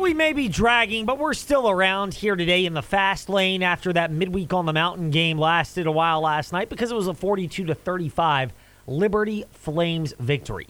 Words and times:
We 0.00 0.14
may 0.14 0.32
be 0.32 0.48
dragging, 0.48 1.04
but 1.06 1.18
we're 1.18 1.34
still 1.34 1.68
around 1.68 2.14
here 2.14 2.36
today 2.36 2.64
in 2.64 2.72
the 2.72 2.82
fast 2.82 3.28
lane 3.28 3.62
after 3.62 3.92
that 3.92 4.10
midweek 4.10 4.54
on 4.54 4.64
the 4.64 4.72
mountain 4.72 5.10
game 5.10 5.38
lasted 5.38 5.86
a 5.86 5.92
while 5.92 6.22
last 6.22 6.52
night 6.52 6.70
because 6.70 6.90
it 6.90 6.94
was 6.94 7.08
a 7.08 7.14
42 7.14 7.64
to 7.64 7.74
35 7.74 8.52
Liberty 8.86 9.44
Flames 9.52 10.14
victory. 10.18 10.68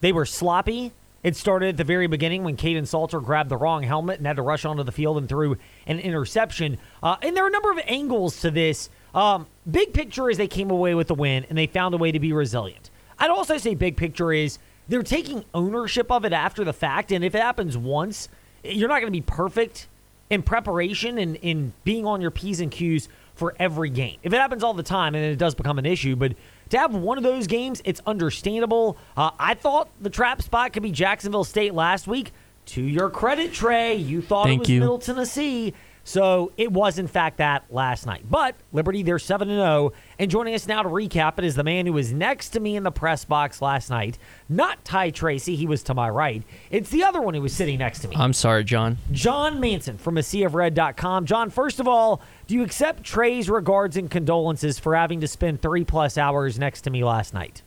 They 0.00 0.12
were 0.12 0.24
sloppy. 0.24 0.92
It 1.22 1.36
started 1.36 1.68
at 1.68 1.76
the 1.76 1.84
very 1.84 2.08
beginning 2.08 2.42
when 2.42 2.56
Kaidon 2.56 2.86
Salter 2.86 3.20
grabbed 3.20 3.50
the 3.50 3.56
wrong 3.56 3.84
helmet 3.84 4.18
and 4.18 4.26
had 4.26 4.36
to 4.36 4.42
rush 4.42 4.64
onto 4.64 4.82
the 4.82 4.92
field 4.92 5.18
and 5.18 5.28
threw 5.28 5.56
an 5.86 6.00
interception. 6.00 6.78
Uh, 7.02 7.16
and 7.22 7.36
there 7.36 7.44
are 7.44 7.48
a 7.48 7.52
number 7.52 7.70
of 7.70 7.78
angles 7.86 8.40
to 8.40 8.50
this. 8.50 8.88
Um, 9.14 9.46
big 9.70 9.92
picture 9.92 10.30
is 10.30 10.38
they 10.38 10.48
came 10.48 10.70
away 10.70 10.94
with 10.94 11.06
the 11.06 11.14
win 11.14 11.44
and 11.48 11.56
they 11.56 11.66
found 11.66 11.94
a 11.94 11.98
way 11.98 12.10
to 12.10 12.18
be 12.18 12.32
resilient. 12.32 12.90
I'd 13.18 13.30
also 13.30 13.58
say 13.58 13.74
big 13.74 13.96
picture 13.96 14.32
is 14.32 14.58
they're 14.88 15.02
taking 15.02 15.44
ownership 15.54 16.10
of 16.10 16.24
it 16.24 16.32
after 16.32 16.64
the 16.64 16.72
fact. 16.72 17.12
And 17.12 17.22
if 17.24 17.34
it 17.34 17.42
happens 17.42 17.76
once, 17.76 18.28
you're 18.64 18.88
not 18.88 19.00
going 19.00 19.12
to 19.12 19.16
be 19.16 19.20
perfect 19.20 19.88
in 20.28 20.42
preparation 20.42 21.18
and 21.18 21.36
in 21.36 21.72
being 21.84 22.06
on 22.06 22.20
your 22.20 22.30
P's 22.30 22.60
and 22.60 22.70
Q's 22.70 23.08
for 23.34 23.54
every 23.58 23.90
game. 23.90 24.18
If 24.22 24.32
it 24.32 24.36
happens 24.36 24.62
all 24.62 24.74
the 24.74 24.82
time, 24.82 25.14
and 25.14 25.24
it 25.24 25.36
does 25.36 25.54
become 25.54 25.78
an 25.78 25.86
issue, 25.86 26.14
but 26.14 26.34
to 26.68 26.78
have 26.78 26.94
one 26.94 27.18
of 27.18 27.24
those 27.24 27.46
games, 27.46 27.82
it's 27.84 28.00
understandable. 28.06 28.96
Uh, 29.16 29.30
I 29.38 29.54
thought 29.54 29.88
the 30.00 30.10
trap 30.10 30.42
spot 30.42 30.72
could 30.72 30.82
be 30.82 30.92
Jacksonville 30.92 31.44
State 31.44 31.74
last 31.74 32.06
week. 32.06 32.32
To 32.66 32.82
your 32.82 33.10
credit, 33.10 33.52
Trey, 33.52 33.96
you 33.96 34.22
thought 34.22 34.44
Thank 34.44 34.58
it 34.58 34.60
was 34.60 34.70
you. 34.70 34.80
Middle 34.80 34.98
Tennessee. 34.98 35.74
So 36.04 36.52
it 36.56 36.72
was, 36.72 36.98
in 36.98 37.06
fact, 37.06 37.38
that 37.38 37.64
last 37.70 38.06
night. 38.06 38.24
But 38.28 38.54
Liberty, 38.72 39.02
they're 39.02 39.18
7 39.18 39.48
0. 39.48 39.92
And 40.18 40.30
joining 40.30 40.54
us 40.54 40.66
now 40.66 40.82
to 40.82 40.88
recap 40.88 41.38
it 41.38 41.44
is 41.44 41.54
the 41.54 41.64
man 41.64 41.86
who 41.86 41.92
was 41.92 42.12
next 42.12 42.50
to 42.50 42.60
me 42.60 42.76
in 42.76 42.82
the 42.82 42.90
press 42.90 43.24
box 43.24 43.62
last 43.62 43.90
night. 43.90 44.18
Not 44.48 44.84
Ty 44.84 45.10
Tracy, 45.10 45.56
he 45.56 45.66
was 45.66 45.82
to 45.84 45.94
my 45.94 46.08
right. 46.08 46.42
It's 46.70 46.90
the 46.90 47.04
other 47.04 47.20
one 47.20 47.34
who 47.34 47.42
was 47.42 47.52
sitting 47.52 47.78
next 47.78 48.00
to 48.00 48.08
me. 48.08 48.16
I'm 48.16 48.32
sorry, 48.32 48.64
Jon. 48.64 48.98
Jon 49.12 49.60
Manson 49.60 49.98
from 49.98 50.18
a 50.18 50.22
sea 50.22 50.42
of 50.44 50.54
red.com. 50.54 51.26
Jon, 51.26 51.50
first 51.50 51.80
of 51.80 51.86
all, 51.86 52.20
do 52.46 52.54
you 52.54 52.62
accept 52.62 53.04
Trey's 53.04 53.48
regards 53.48 53.96
and 53.96 54.10
condolences 54.10 54.78
for 54.78 54.96
having 54.96 55.20
to 55.20 55.28
spend 55.28 55.62
three 55.62 55.84
plus 55.84 56.18
hours 56.18 56.58
next 56.58 56.82
to 56.82 56.90
me 56.90 57.04
last 57.04 57.32
night? 57.34 57.62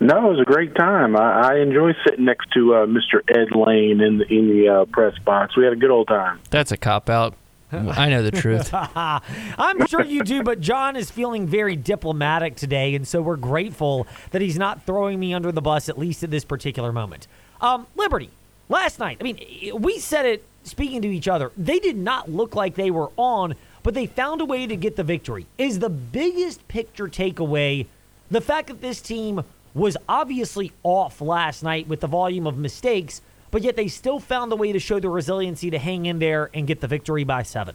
No, 0.00 0.26
it 0.26 0.30
was 0.30 0.40
a 0.40 0.44
great 0.44 0.74
time. 0.74 1.16
I, 1.16 1.52
I 1.52 1.58
enjoy 1.58 1.92
sitting 2.06 2.24
next 2.24 2.50
to 2.52 2.74
uh, 2.74 2.86
Mr. 2.86 3.20
Ed 3.28 3.54
Lane 3.56 4.00
in 4.00 4.18
the 4.18 4.26
in 4.26 4.48
the 4.48 4.68
uh, 4.68 4.84
press 4.86 5.16
box. 5.18 5.56
We 5.56 5.64
had 5.64 5.72
a 5.72 5.76
good 5.76 5.90
old 5.90 6.08
time. 6.08 6.40
That's 6.50 6.72
a 6.72 6.76
cop 6.76 7.08
out. 7.08 7.34
I 7.72 8.08
know 8.08 8.22
the 8.22 8.30
truth. 8.30 8.70
I'm 8.72 9.86
sure 9.88 10.04
you 10.04 10.22
do, 10.22 10.42
but 10.42 10.60
Jon 10.60 10.94
is 10.94 11.10
feeling 11.10 11.46
very 11.46 11.74
diplomatic 11.74 12.54
today, 12.54 12.94
and 12.94 13.06
so 13.06 13.20
we're 13.20 13.36
grateful 13.36 14.06
that 14.30 14.40
he's 14.40 14.58
not 14.58 14.84
throwing 14.84 15.18
me 15.18 15.34
under 15.34 15.50
the 15.50 15.62
bus, 15.62 15.88
at 15.88 15.98
least 15.98 16.22
at 16.22 16.30
this 16.30 16.44
particular 16.44 16.92
moment. 16.92 17.26
Um, 17.60 17.88
Liberty, 17.96 18.30
last 18.68 19.00
night, 19.00 19.16
I 19.20 19.24
mean, 19.24 19.40
we 19.80 19.98
said 19.98 20.24
it 20.24 20.44
speaking 20.62 21.02
to 21.02 21.08
each 21.08 21.26
other. 21.26 21.50
They 21.56 21.80
did 21.80 21.96
not 21.96 22.30
look 22.30 22.54
like 22.54 22.76
they 22.76 22.90
were 22.92 23.10
on, 23.16 23.54
but 23.82 23.94
they 23.94 24.06
found 24.06 24.40
a 24.40 24.44
way 24.44 24.66
to 24.66 24.76
get 24.76 24.94
the 24.96 25.04
victory. 25.04 25.46
Is 25.58 25.80
the 25.80 25.90
biggest 25.90 26.66
picture 26.68 27.08
takeaway 27.08 27.86
the 28.30 28.40
fact 28.40 28.68
that 28.68 28.80
this 28.80 29.00
team 29.00 29.42
was 29.74 29.96
obviously 30.08 30.72
off 30.82 31.20
last 31.20 31.62
night 31.62 31.88
with 31.88 32.00
the 32.00 32.06
volume 32.06 32.46
of 32.46 32.56
mistakes, 32.56 33.20
but 33.50 33.62
yet 33.62 33.76
they 33.76 33.88
still 33.88 34.20
found 34.20 34.52
a 34.52 34.56
way 34.56 34.72
to 34.72 34.78
show 34.78 35.00
the 35.00 35.08
resiliency 35.08 35.70
to 35.70 35.78
hang 35.78 36.06
in 36.06 36.18
there 36.18 36.50
and 36.54 36.66
get 36.66 36.80
the 36.80 36.88
victory 36.88 37.24
by 37.24 37.42
seven? 37.42 37.74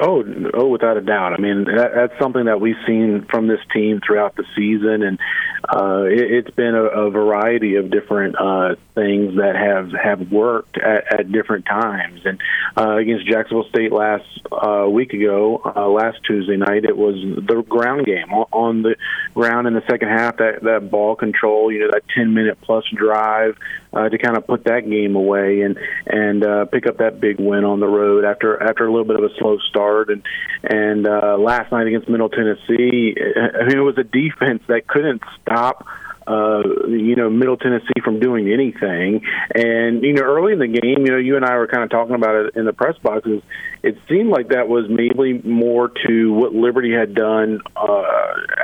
Oh, 0.00 0.24
oh, 0.54 0.68
without 0.68 0.96
a 0.96 1.02
doubt. 1.02 1.34
I 1.34 1.36
mean, 1.36 1.64
that, 1.64 1.92
that's 1.94 2.18
something 2.18 2.46
that 2.46 2.60
we've 2.60 2.76
seen 2.86 3.26
from 3.30 3.46
this 3.46 3.60
team 3.72 4.00
throughout 4.04 4.34
the 4.36 4.44
season, 4.56 5.02
and 5.02 5.18
uh, 5.68 6.02
it, 6.04 6.46
it's 6.46 6.50
been 6.56 6.74
a, 6.74 6.84
a 6.84 7.10
variety 7.10 7.76
of 7.76 7.90
different 7.90 8.34
uh, 8.38 8.74
things 8.94 9.36
that 9.36 9.54
have 9.54 9.92
have 9.92 10.32
worked 10.32 10.76
at, 10.76 11.20
at 11.20 11.32
different 11.32 11.66
times. 11.66 12.20
And 12.24 12.40
uh, 12.76 12.96
against 12.96 13.26
Jacksonville 13.26 13.68
State 13.68 13.92
last 13.92 14.24
uh, 14.50 14.88
week 14.88 15.12
ago, 15.12 15.62
uh, 15.64 15.88
last 15.88 16.18
Tuesday 16.26 16.56
night, 16.56 16.84
it 16.84 16.96
was 16.96 17.14
the 17.14 17.62
ground 17.62 18.06
game 18.06 18.32
on, 18.32 18.82
the 18.82 18.96
ground 19.34 19.66
in 19.68 19.74
the 19.74 19.82
second 19.88 20.08
half. 20.08 20.38
That 20.38 20.62
that 20.62 20.90
ball 20.90 21.14
control, 21.14 21.70
you 21.70 21.80
know, 21.80 21.90
that 21.92 22.02
ten 22.14 22.34
minute 22.34 22.58
plus 22.60 22.84
drive 22.94 23.56
uh, 23.92 24.08
to 24.08 24.18
kind 24.18 24.36
of 24.36 24.46
put 24.46 24.64
that 24.64 24.88
game 24.88 25.14
away 25.14 25.62
and 25.62 25.78
and 26.06 26.70
pick 26.72 26.86
up 26.86 26.98
that 26.98 27.20
big 27.20 27.38
win 27.38 27.64
on 27.64 27.78
the 27.78 27.86
road 27.88 28.24
after 28.24 28.60
after 28.60 28.86
a 28.86 28.90
little 28.90 29.06
bit 29.06 29.16
of 29.16 29.24
a 29.24 29.34
slow 29.38 29.58
start. 29.70 30.10
And 30.10 30.22
and 30.64 31.04
last 31.40 31.70
night 31.70 31.86
against 31.86 32.08
Middle 32.08 32.30
Tennessee, 32.30 33.14
I 33.16 33.64
mean, 33.64 33.78
it 33.78 33.84
was 33.84 33.98
a 33.98 34.04
defense 34.04 34.62
that 34.66 34.88
couldn't 34.88 35.22
stop 35.40 35.51
stop 35.52 35.84
uh, 36.26 36.62
you 36.88 37.16
know, 37.16 37.30
Middle 37.30 37.56
Tennessee 37.56 38.00
from 38.04 38.20
doing 38.20 38.52
anything. 38.52 39.22
And, 39.54 40.02
you 40.02 40.12
know, 40.12 40.22
early 40.22 40.52
in 40.52 40.58
the 40.58 40.68
game, 40.68 41.04
you 41.06 41.12
know, 41.12 41.18
you 41.18 41.36
and 41.36 41.44
I 41.44 41.56
were 41.56 41.66
kind 41.66 41.82
of 41.82 41.90
talking 41.90 42.14
about 42.14 42.34
it 42.34 42.56
in 42.56 42.64
the 42.64 42.72
press 42.72 42.96
boxes. 43.02 43.42
It 43.82 43.98
seemed 44.08 44.30
like 44.30 44.48
that 44.50 44.68
was 44.68 44.86
maybe 44.88 45.40
more 45.46 45.90
to 46.06 46.32
what 46.32 46.54
Liberty 46.54 46.92
had 46.92 47.14
done 47.14 47.60
uh, 47.76 48.02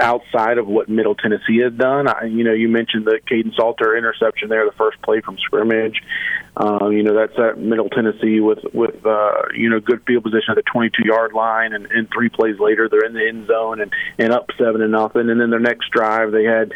outside 0.00 0.58
of 0.58 0.68
what 0.68 0.88
Middle 0.88 1.14
Tennessee 1.14 1.58
had 1.62 1.76
done. 1.76 2.06
I, 2.08 2.26
you 2.26 2.44
know, 2.44 2.52
you 2.52 2.68
mentioned 2.68 3.04
the 3.04 3.20
Kaidon 3.28 3.54
Salter 3.56 3.96
interception 3.96 4.48
there, 4.48 4.64
the 4.64 4.76
first 4.76 5.00
play 5.02 5.20
from 5.20 5.38
scrimmage. 5.38 6.00
Um, 6.56 6.92
you 6.92 7.02
know, 7.02 7.14
that's 7.14 7.38
at 7.38 7.58
Middle 7.58 7.88
Tennessee 7.88 8.40
with, 8.40 8.58
with 8.72 9.04
uh, 9.04 9.32
you 9.54 9.70
know, 9.70 9.80
good 9.80 10.02
field 10.06 10.24
position 10.24 10.50
at 10.50 10.56
the 10.56 10.62
22 10.62 11.02
yard 11.06 11.32
line. 11.32 11.72
And, 11.72 11.86
and 11.86 12.08
three 12.12 12.28
plays 12.28 12.58
later, 12.58 12.88
they're 12.88 13.04
in 13.04 13.14
the 13.14 13.26
end 13.26 13.46
zone 13.46 13.80
and, 13.80 13.92
and 14.18 14.32
up 14.32 14.48
seven 14.58 14.82
and 14.82 14.92
nothing. 14.92 15.30
And 15.30 15.40
then 15.40 15.50
their 15.50 15.60
next 15.60 15.90
drive, 15.90 16.32
they 16.32 16.44
had 16.44 16.72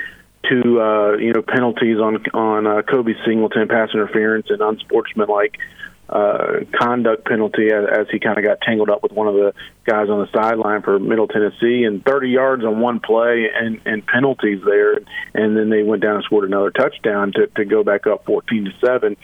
two 0.48 0.80
uh, 0.80 1.16
you 1.16 1.32
know 1.32 1.42
penalties 1.42 1.98
on 1.98 2.24
on 2.34 2.66
uh, 2.66 2.82
Kobe 2.82 3.12
Singleton 3.24 3.68
pass 3.68 3.90
interference 3.92 4.46
and 4.50 4.60
unsportsmanlike 4.60 5.58
uh, 6.08 6.60
conduct 6.78 7.24
penalty 7.26 7.68
as, 7.72 7.84
as 8.00 8.06
he 8.10 8.18
kind 8.18 8.36
of 8.36 8.44
got 8.44 8.60
tangled 8.60 8.90
up 8.90 9.02
with 9.02 9.12
one 9.12 9.28
of 9.28 9.34
the 9.34 9.54
guys 9.84 10.10
on 10.10 10.20
the 10.20 10.28
sideline 10.32 10.82
for 10.82 10.98
Middle 10.98 11.26
Tennessee 11.26 11.84
and 11.84 12.04
30 12.04 12.28
yards 12.28 12.64
on 12.64 12.80
one 12.80 13.00
play 13.00 13.46
and 13.54 13.80
and 13.86 14.06
penalties 14.06 14.60
there 14.64 14.96
and 15.34 15.56
then 15.56 15.70
they 15.70 15.82
went 15.82 16.02
down 16.02 16.16
and 16.16 16.24
scored 16.24 16.44
another 16.44 16.70
touchdown 16.70 17.32
to 17.32 17.46
to 17.56 17.64
go 17.64 17.82
back 17.82 18.06
up 18.06 18.24
14 18.26 18.64
to 18.66 18.86
7 18.86 19.16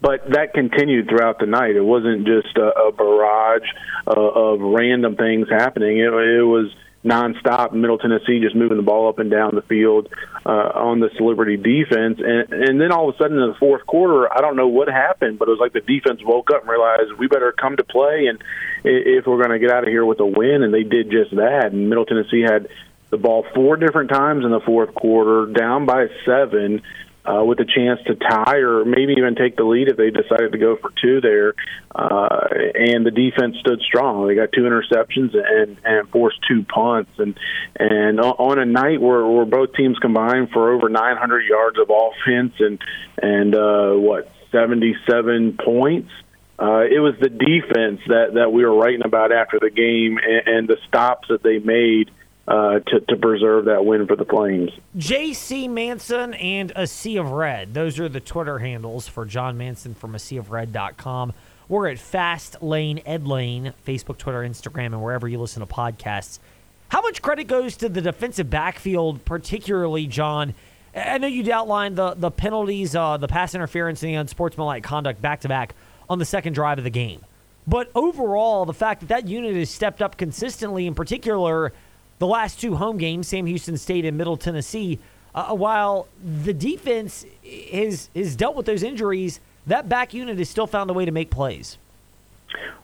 but 0.00 0.30
that 0.30 0.54
continued 0.54 1.08
throughout 1.08 1.38
the 1.38 1.46
night. 1.46 1.76
It 1.76 1.84
wasn't 1.84 2.26
just 2.26 2.56
a, 2.56 2.70
a 2.70 2.92
barrage 2.92 3.68
uh, 4.06 4.12
of 4.12 4.60
random 4.60 5.16
things 5.16 5.48
happening. 5.50 5.98
It, 5.98 6.12
it 6.12 6.42
was 6.42 6.74
nonstop. 7.04 7.72
Middle 7.72 7.98
Tennessee 7.98 8.40
just 8.40 8.54
moving 8.54 8.76
the 8.76 8.82
ball 8.82 9.08
up 9.08 9.18
and 9.18 9.30
down 9.30 9.54
the 9.54 9.62
field 9.62 10.08
uh, 10.44 10.50
on 10.74 11.00
this 11.00 11.12
Liberty 11.18 11.56
defense, 11.56 12.18
and 12.18 12.52
and 12.52 12.80
then 12.80 12.92
all 12.92 13.08
of 13.08 13.14
a 13.14 13.18
sudden 13.18 13.38
in 13.38 13.48
the 13.48 13.56
fourth 13.58 13.86
quarter, 13.86 14.32
I 14.32 14.40
don't 14.40 14.56
know 14.56 14.68
what 14.68 14.88
happened, 14.88 15.38
but 15.38 15.48
it 15.48 15.52
was 15.52 15.60
like 15.60 15.72
the 15.72 15.80
defense 15.80 16.20
woke 16.24 16.50
up 16.50 16.62
and 16.62 16.70
realized 16.70 17.12
we 17.18 17.26
better 17.26 17.52
come 17.52 17.76
to 17.76 17.84
play, 17.84 18.26
and 18.26 18.42
if 18.84 19.26
we're 19.26 19.42
going 19.42 19.50
to 19.50 19.58
get 19.58 19.70
out 19.70 19.84
of 19.84 19.88
here 19.88 20.04
with 20.04 20.20
a 20.20 20.26
win, 20.26 20.62
and 20.62 20.72
they 20.72 20.82
did 20.82 21.10
just 21.10 21.30
that. 21.36 21.70
And 21.72 21.88
Middle 21.88 22.04
Tennessee 22.04 22.42
had 22.42 22.68
the 23.10 23.18
ball 23.18 23.44
four 23.54 23.76
different 23.76 24.10
times 24.10 24.44
in 24.44 24.50
the 24.50 24.60
fourth 24.60 24.94
quarter, 24.94 25.52
down 25.52 25.86
by 25.86 26.06
seven 26.24 26.82
uh, 27.30 27.44
with 27.44 27.60
a 27.60 27.64
chance 27.64 28.00
to 28.06 28.14
tie 28.14 28.58
or 28.58 28.84
maybe 28.84 29.14
even 29.16 29.34
take 29.34 29.56
the 29.56 29.64
lead 29.64 29.88
if 29.88 29.96
they 29.96 30.10
decided 30.10 30.52
to 30.52 30.58
go 30.58 30.76
for 30.76 30.90
two 31.00 31.20
there. 31.20 31.54
Uh, 31.94 32.48
and 32.74 33.04
the 33.04 33.10
defense 33.10 33.56
stood 33.60 33.80
strong. 33.82 34.26
They 34.26 34.34
got 34.34 34.52
two 34.52 34.62
interceptions 34.62 35.34
and 35.34 35.76
and 35.84 36.08
forced 36.08 36.38
two 36.48 36.64
punts. 36.64 37.12
And 37.18 37.38
and 37.78 38.20
on 38.20 38.58
a 38.58 38.64
night 38.64 39.00
where, 39.00 39.26
where 39.26 39.44
both 39.44 39.74
teams 39.74 39.98
combined 39.98 40.50
for 40.50 40.72
over 40.72 40.88
900 40.88 41.40
yards 41.42 41.78
of 41.78 41.90
offense 41.90 42.54
and 42.58 42.78
and 43.22 43.54
uh, 43.54 43.92
what 43.94 44.30
77 44.50 45.58
points. 45.64 46.10
Uh, 46.58 46.82
it 46.82 47.00
was 47.00 47.14
the 47.18 47.30
defense 47.30 48.00
that, 48.08 48.34
that 48.34 48.52
we 48.52 48.62
were 48.64 48.74
writing 48.74 49.00
about 49.02 49.32
after 49.32 49.58
the 49.58 49.70
game 49.70 50.18
and, 50.18 50.46
and 50.46 50.68
the 50.68 50.76
stops 50.86 51.28
that 51.28 51.42
they 51.42 51.58
made 51.58 52.10
uh, 52.48 52.80
to, 52.80 53.00
to 53.00 53.16
preserve 53.16 53.66
that 53.66 53.84
win 53.84 54.06
for 54.06 54.16
the 54.16 54.24
Flames. 54.24 54.70
J.C. 54.96 55.68
Manson 55.68 56.34
and 56.34 56.72
A 56.74 56.86
Sea 56.86 57.16
of 57.16 57.30
Red. 57.30 57.74
Those 57.74 57.98
are 58.00 58.08
the 58.08 58.20
Twitter 58.20 58.58
handles 58.58 59.06
for 59.06 59.24
Jon 59.24 59.56
Manson 59.56 59.94
from 59.94 60.12
ASeaOfRed.com. 60.12 61.32
We're 61.68 61.88
at 61.88 61.98
Fast 61.98 62.62
Lane 62.62 63.00
Ed 63.06 63.28
Lane, 63.28 63.72
Facebook, 63.86 64.18
Twitter, 64.18 64.40
Instagram, 64.40 64.86
and 64.86 65.02
wherever 65.02 65.28
you 65.28 65.38
listen 65.38 65.60
to 65.60 65.72
podcasts. 65.72 66.40
How 66.88 67.00
much 67.02 67.22
credit 67.22 67.44
goes 67.44 67.76
to 67.76 67.88
the 67.88 68.00
defensive 68.00 68.50
backfield, 68.50 69.24
particularly, 69.24 70.08
Jon? 70.08 70.54
I 70.96 71.18
know 71.18 71.28
you'd 71.28 71.48
outlined 71.48 71.94
the, 71.94 72.14
the 72.14 72.32
penalties, 72.32 72.96
uh, 72.96 73.16
the 73.16 73.28
pass 73.28 73.54
interference, 73.54 74.02
and 74.02 74.10
the 74.10 74.16
unsportsmanlike 74.16 74.82
conduct 74.82 75.22
back 75.22 75.42
to 75.42 75.48
back 75.48 75.76
on 76.08 76.18
the 76.18 76.24
second 76.24 76.54
drive 76.54 76.78
of 76.78 76.84
the 76.84 76.90
game. 76.90 77.24
But 77.68 77.92
overall, 77.94 78.64
the 78.64 78.74
fact 78.74 79.00
that 79.00 79.08
that 79.10 79.28
unit 79.28 79.54
has 79.54 79.70
stepped 79.70 80.02
up 80.02 80.16
consistently, 80.16 80.88
in 80.88 80.96
particular, 80.96 81.72
the 82.20 82.26
last 82.26 82.60
two 82.60 82.76
home 82.76 82.98
games, 82.98 83.26
Sam 83.26 83.46
Houston 83.46 83.76
State 83.76 84.04
and 84.04 84.16
Middle 84.16 84.36
Tennessee, 84.36 85.00
uh, 85.34 85.54
while 85.54 86.06
the 86.22 86.52
defense 86.52 87.24
has, 87.72 88.10
has 88.14 88.36
dealt 88.36 88.54
with 88.54 88.66
those 88.66 88.82
injuries, 88.82 89.40
that 89.66 89.88
back 89.88 90.14
unit 90.14 90.38
has 90.38 90.48
still 90.48 90.66
found 90.66 90.90
a 90.90 90.92
way 90.92 91.04
to 91.06 91.10
make 91.10 91.30
plays. 91.30 91.78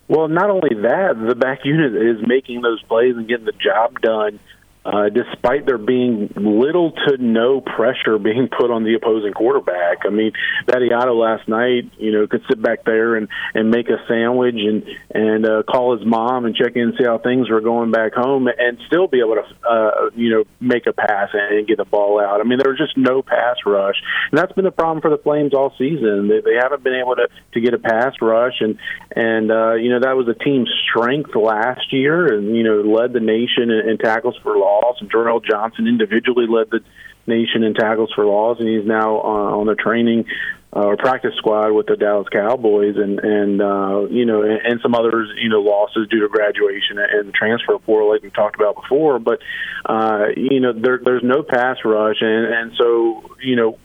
Well, 0.08 0.28
not 0.28 0.50
only 0.50 0.70
that, 0.82 1.22
the 1.28 1.34
back 1.34 1.64
unit 1.64 1.94
is 1.94 2.26
making 2.26 2.62
those 2.62 2.82
plays 2.84 3.16
and 3.16 3.28
getting 3.28 3.44
the 3.44 3.52
job 3.52 4.00
done 4.00 4.40
uh, 4.86 5.08
despite 5.08 5.66
there 5.66 5.78
being 5.78 6.28
little 6.36 6.92
to 6.92 7.16
no 7.18 7.60
pressure 7.60 8.18
being 8.18 8.48
put 8.48 8.70
on 8.70 8.84
the 8.84 8.94
opposing 8.94 9.32
quarterback. 9.32 10.06
I 10.06 10.10
mean, 10.10 10.30
Vattiato 10.66 11.18
last 11.18 11.48
night, 11.48 11.90
you 11.98 12.12
know, 12.12 12.26
could 12.28 12.42
sit 12.48 12.62
back 12.62 12.84
there 12.84 13.16
and 13.16 13.26
and 13.54 13.70
make 13.70 13.88
a 13.88 13.98
sandwich 14.06 14.54
and 14.54 14.84
and 15.10 15.44
uh, 15.44 15.62
call 15.64 15.96
his 15.96 16.06
mom 16.06 16.44
and 16.44 16.54
check 16.54 16.76
in 16.76 16.82
and 16.82 16.94
see 16.96 17.04
how 17.04 17.18
things 17.18 17.50
were 17.50 17.60
going 17.60 17.90
back 17.90 18.14
home, 18.14 18.46
and 18.46 18.78
still 18.86 19.08
be 19.08 19.18
able 19.18 19.34
to, 19.34 19.68
uh, 19.68 20.10
you 20.14 20.30
know, 20.30 20.44
make 20.60 20.86
a 20.86 20.92
pass 20.92 21.30
and 21.32 21.66
get 21.66 21.78
the 21.78 21.84
ball 21.84 22.20
out. 22.20 22.40
I 22.40 22.44
mean, 22.44 22.58
there 22.62 22.70
was 22.70 22.78
just 22.78 22.96
no 22.96 23.22
pass 23.22 23.56
rush, 23.66 23.96
and 24.30 24.38
that's 24.38 24.52
been 24.52 24.64
the 24.64 24.70
problem 24.70 25.02
for 25.02 25.10
the 25.10 25.18
Flames 25.18 25.52
all 25.52 25.72
season. 25.76 26.28
They, 26.28 26.40
they 26.40 26.56
haven't 26.62 26.84
been 26.84 26.94
able 26.94 27.16
to 27.16 27.26
to 27.54 27.60
get 27.60 27.74
a 27.74 27.78
pass 27.78 28.14
rush, 28.22 28.60
and 28.60 28.78
and 29.10 29.50
uh, 29.50 29.74
you 29.74 29.90
know 29.90 29.98
that 29.98 30.14
was 30.14 30.28
a 30.28 30.44
team's 30.44 30.70
strength 30.88 31.34
last 31.34 31.92
year, 31.92 32.32
and 32.32 32.54
you 32.54 32.62
know 32.62 32.82
led 32.82 33.12
the 33.12 33.20
nation 33.20 33.70
in, 33.70 33.90
in 33.90 33.98
tackles 33.98 34.36
for 34.44 34.56
loss 34.56 34.75
loss. 34.82 34.98
Durrell 35.10 35.40
Johnson 35.40 35.86
individually 35.86 36.46
led 36.48 36.70
the 36.70 36.80
nation 37.26 37.62
in 37.64 37.74
tackles 37.74 38.12
for 38.14 38.24
loss, 38.24 38.58
and 38.60 38.68
he's 38.68 38.86
now 38.86 39.18
uh, 39.18 39.56
on 39.58 39.66
the 39.66 39.74
training 39.74 40.26
uh, 40.74 40.80
or 40.80 40.96
practice 40.96 41.32
squad 41.36 41.72
with 41.72 41.86
the 41.86 41.96
Dallas 41.96 42.28
Cowboys, 42.30 42.96
and 42.96 43.18
and 43.18 43.62
uh, 43.62 44.06
you 44.10 44.26
know, 44.26 44.42
and, 44.42 44.60
and 44.64 44.80
some 44.82 44.94
others, 44.94 45.30
you 45.40 45.48
know, 45.48 45.60
losses 45.60 46.08
due 46.08 46.20
to 46.20 46.28
graduation 46.28 46.98
and 46.98 47.32
transfer 47.32 47.78
portal, 47.78 48.10
like 48.10 48.22
we 48.22 48.30
talked 48.30 48.56
about 48.56 48.76
before. 48.76 49.18
But 49.18 49.40
uh, 49.86 50.26
you 50.36 50.60
know, 50.60 50.72
there, 50.72 51.00
there's 51.02 51.22
no 51.24 51.42
pass 51.42 51.78
rush, 51.84 52.16
and 52.20 52.46
and 52.54 52.72
so 52.76 53.36
you 53.42 53.56
know, 53.56 53.78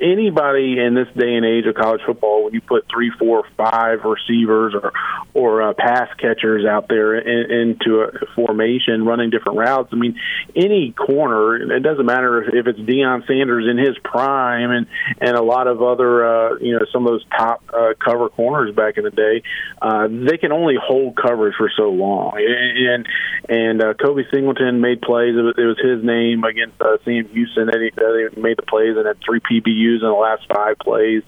anybody 0.00 0.78
in 0.78 0.94
this 0.94 1.08
day 1.16 1.34
and 1.34 1.44
age 1.44 1.66
of 1.66 1.74
college 1.74 2.00
football, 2.06 2.44
when 2.44 2.54
you 2.54 2.60
put 2.60 2.86
three, 2.92 3.10
four, 3.18 3.44
five 3.56 4.00
receivers 4.04 4.74
or 4.74 4.92
or 5.34 5.62
uh, 5.62 5.72
pass 5.74 6.08
catchers 6.18 6.64
out 6.64 6.88
there 6.88 7.16
in, 7.16 7.70
into 7.70 8.00
a 8.00 8.26
formation 8.34 9.04
running 9.04 9.30
different 9.30 9.58
routes, 9.58 9.90
I 9.92 9.96
mean, 9.96 10.18
any 10.54 10.92
corner, 10.92 11.76
it 11.76 11.82
doesn't 11.82 12.06
matter 12.06 12.42
if, 12.42 12.54
if 12.54 12.66
it's 12.66 12.78
Deion 12.78 13.26
Sanders 13.26 13.66
in 13.68 13.78
his 13.78 13.96
prime 14.04 14.70
and 14.70 14.86
and 15.20 15.36
a 15.36 15.42
lot 15.42 15.66
of 15.66 15.82
other, 15.82 16.26
uh, 16.26 16.56
you 16.58 16.72
know, 16.72 16.84
some 16.92 17.06
of 17.06 17.12
those 17.12 17.24
top 17.36 17.62
uh, 17.72 17.94
cover 18.02 18.28
corners 18.28 18.74
back 18.74 18.98
in 18.98 19.04
the 19.04 19.10
day, 19.10 19.42
uh, 19.82 20.08
they 20.08 20.38
can 20.38 20.52
only 20.52 20.76
hold 20.80 21.16
coverage 21.16 21.54
for 21.56 21.70
so 21.76 21.90
long. 21.90 22.32
And 22.38 23.06
and 23.48 23.82
uh, 23.82 23.94
Kobe 23.94 24.22
Singleton 24.32 24.80
made 24.80 25.00
plays. 25.02 25.34
It 25.36 25.42
was, 25.42 25.54
it 25.58 25.64
was 25.64 25.78
his 25.82 26.04
name 26.04 26.44
against 26.44 26.80
uh, 26.80 26.98
Sam 27.04 27.28
Houston 27.28 27.66
that 27.66 27.80
he, 27.80 27.90
that 27.96 28.30
he 28.34 28.40
made 28.40 28.56
the 28.56 28.62
plays 28.62 28.96
and 28.96 29.06
had 29.06 29.18
three 29.24 29.40
PBU 29.40 29.87
in 29.94 30.08
the 30.08 30.12
last 30.12 30.46
five 30.48 30.78
plays 30.78 31.22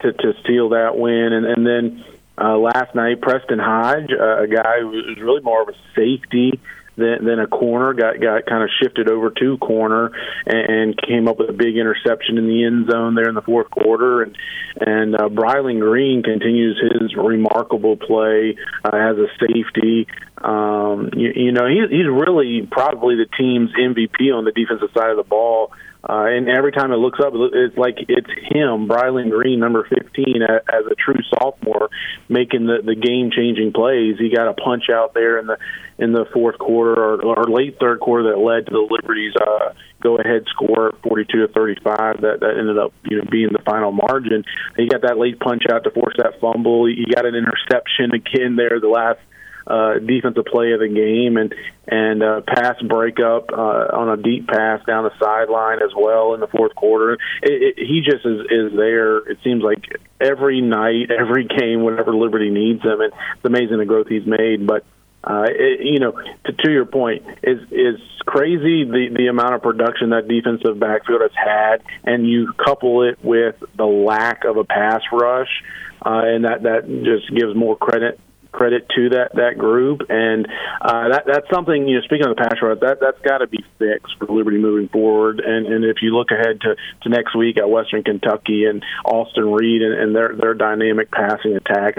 to 0.00 0.12
to 0.12 0.34
steal 0.42 0.70
that 0.70 0.96
win, 0.96 1.32
and 1.32 1.46
and 1.46 1.66
then 1.66 2.04
uh, 2.38 2.56
last 2.58 2.94
night 2.94 3.20
Preston 3.20 3.58
Hodge, 3.58 4.10
uh, 4.10 4.42
a 4.42 4.46
guy 4.46 4.80
who 4.80 4.88
was 4.88 5.18
really 5.20 5.42
more 5.42 5.62
of 5.62 5.68
a 5.68 5.74
safety 5.94 6.60
than, 6.96 7.24
than 7.24 7.38
a 7.40 7.46
corner, 7.46 7.92
got 7.92 8.20
got 8.20 8.46
kind 8.46 8.62
of 8.62 8.70
shifted 8.80 9.08
over 9.08 9.30
to 9.30 9.58
corner 9.58 10.10
and, 10.46 10.70
and 10.70 11.02
came 11.02 11.28
up 11.28 11.38
with 11.38 11.50
a 11.50 11.52
big 11.52 11.76
interception 11.76 12.38
in 12.38 12.46
the 12.46 12.64
end 12.64 12.90
zone 12.90 13.14
there 13.14 13.28
in 13.28 13.34
the 13.34 13.42
fourth 13.42 13.70
quarter. 13.70 14.22
And 14.22 14.36
and 14.80 15.14
uh, 15.14 15.28
Brylan 15.28 15.80
Green 15.80 16.22
continues 16.22 16.80
his 16.80 17.14
remarkable 17.14 17.96
play 17.96 18.56
uh, 18.84 18.96
as 18.96 19.16
a 19.16 19.26
safety. 19.40 20.06
Um, 20.38 21.10
you, 21.16 21.32
you 21.34 21.52
know, 21.52 21.66
he, 21.66 21.80
he's 21.88 22.06
really 22.06 22.66
probably 22.70 23.16
the 23.16 23.26
team's 23.38 23.70
MVP 23.72 24.34
on 24.34 24.44
the 24.44 24.52
defensive 24.52 24.90
side 24.94 25.10
of 25.10 25.16
the 25.16 25.24
ball. 25.24 25.72
Uh, 26.06 26.26
and 26.26 26.48
every 26.50 26.70
time 26.70 26.92
it 26.92 26.96
looks 26.96 27.18
up, 27.18 27.32
it's 27.34 27.78
like 27.78 27.96
it's 28.08 28.28
him, 28.52 28.88
Brylan 28.88 29.30
Green, 29.30 29.58
number 29.58 29.86
15, 29.88 30.42
as 30.42 30.84
a 30.90 30.94
true 30.94 31.20
sophomore, 31.30 31.88
making 32.28 32.66
the, 32.66 32.82
the 32.84 32.94
game-changing 32.94 33.72
plays. 33.72 34.16
He 34.18 34.28
got 34.28 34.48
a 34.48 34.52
punch 34.52 34.84
out 34.92 35.14
there 35.14 35.38
in 35.38 35.46
the 35.46 35.56
in 35.96 36.12
the 36.12 36.26
fourth 36.32 36.58
quarter 36.58 36.92
or, 36.92 37.24
or 37.24 37.44
late 37.44 37.78
third 37.78 38.00
quarter 38.00 38.30
that 38.30 38.38
led 38.38 38.66
to 38.66 38.72
the 38.72 38.86
Liberties' 38.90 39.32
uh, 39.40 39.72
go-ahead 40.02 40.44
score, 40.50 40.92
42 41.04 41.46
to 41.46 41.52
35. 41.52 42.20
That 42.20 42.40
that 42.40 42.58
ended 42.58 42.78
up 42.78 42.92
you 43.04 43.18
know 43.18 43.24
being 43.30 43.48
the 43.52 43.62
final 43.64 43.92
margin. 43.92 44.44
He 44.76 44.88
got 44.88 45.02
that 45.02 45.16
late 45.16 45.40
punch 45.40 45.62
out 45.72 45.84
to 45.84 45.90
force 45.90 46.14
that 46.18 46.40
fumble. 46.40 46.86
He 46.86 47.06
got 47.14 47.24
an 47.24 47.34
interception 47.34 48.12
again 48.12 48.56
there 48.56 48.78
the 48.78 48.88
last 48.88 49.20
uh, 49.66 49.98
defensive 49.98 50.44
play 50.44 50.72
of 50.72 50.80
the 50.80 50.88
game 50.88 51.36
and 51.36 51.54
and 51.86 52.22
uh, 52.22 52.40
pass 52.46 52.80
breakup 52.82 53.50
uh, 53.52 53.88
on 53.92 54.08
a 54.08 54.16
deep 54.16 54.46
pass 54.46 54.84
down 54.86 55.04
the 55.04 55.12
sideline 55.18 55.82
as 55.82 55.90
well 55.96 56.34
in 56.34 56.40
the 56.40 56.46
fourth 56.46 56.74
quarter. 56.74 57.14
It, 57.42 57.76
it, 57.76 57.78
he 57.78 58.02
just 58.04 58.24
is 58.24 58.40
is 58.50 58.76
there. 58.76 59.18
It 59.18 59.38
seems 59.44 59.62
like 59.62 59.84
every 60.20 60.60
night, 60.60 61.10
every 61.18 61.44
game, 61.44 61.82
whenever 61.82 62.14
Liberty 62.14 62.50
needs 62.50 62.82
him, 62.82 63.00
and 63.00 63.12
it's 63.12 63.44
amazing 63.44 63.78
the 63.78 63.84
growth 63.84 64.08
he's 64.08 64.26
made. 64.26 64.66
But 64.66 64.84
uh, 65.22 65.46
it, 65.48 65.80
you 65.80 66.00
know, 66.00 66.12
to, 66.12 66.52
to 66.52 66.70
your 66.70 66.84
point, 66.84 67.24
is 67.42 67.60
is 67.70 68.00
crazy 68.26 68.84
the 68.84 69.08
the 69.16 69.26
amount 69.28 69.54
of 69.54 69.62
production 69.62 70.10
that 70.10 70.28
defensive 70.28 70.78
backfield 70.78 71.22
has 71.22 71.32
had, 71.34 71.82
and 72.04 72.28
you 72.28 72.52
couple 72.52 73.02
it 73.02 73.18
with 73.22 73.56
the 73.76 73.86
lack 73.86 74.44
of 74.44 74.56
a 74.58 74.64
pass 74.64 75.00
rush, 75.12 75.62
uh, 76.04 76.22
and 76.24 76.44
that 76.44 76.62
that 76.64 76.86
just 77.04 77.28
gives 77.34 77.54
more 77.54 77.76
credit 77.76 78.20
credit 78.54 78.88
to 78.94 79.10
that 79.10 79.34
that 79.34 79.58
group, 79.58 80.02
and 80.08 80.46
uh, 80.80 81.08
that 81.10 81.24
that's 81.26 81.50
something. 81.52 81.88
You 81.88 81.96
know, 81.96 82.02
speaking 82.02 82.26
of 82.26 82.36
the 82.36 82.40
pass 82.40 82.54
rush, 82.62 82.78
that 82.80 82.98
that's 83.00 83.20
got 83.20 83.38
to 83.38 83.46
be 83.46 83.64
fixed 83.78 84.14
for 84.18 84.26
Liberty 84.26 84.58
moving 84.58 84.88
forward. 84.88 85.40
And 85.40 85.66
and 85.66 85.84
if 85.84 85.98
you 86.00 86.16
look 86.16 86.30
ahead 86.30 86.60
to, 86.62 86.76
to 87.02 87.08
next 87.08 87.36
week 87.36 87.58
at 87.58 87.68
Western 87.68 88.04
Kentucky 88.04 88.64
and 88.64 88.82
Austin 89.04 89.52
Reed 89.52 89.82
and, 89.82 89.94
and 89.94 90.14
their 90.14 90.34
their 90.36 90.54
dynamic 90.54 91.10
passing 91.10 91.56
attack, 91.56 91.96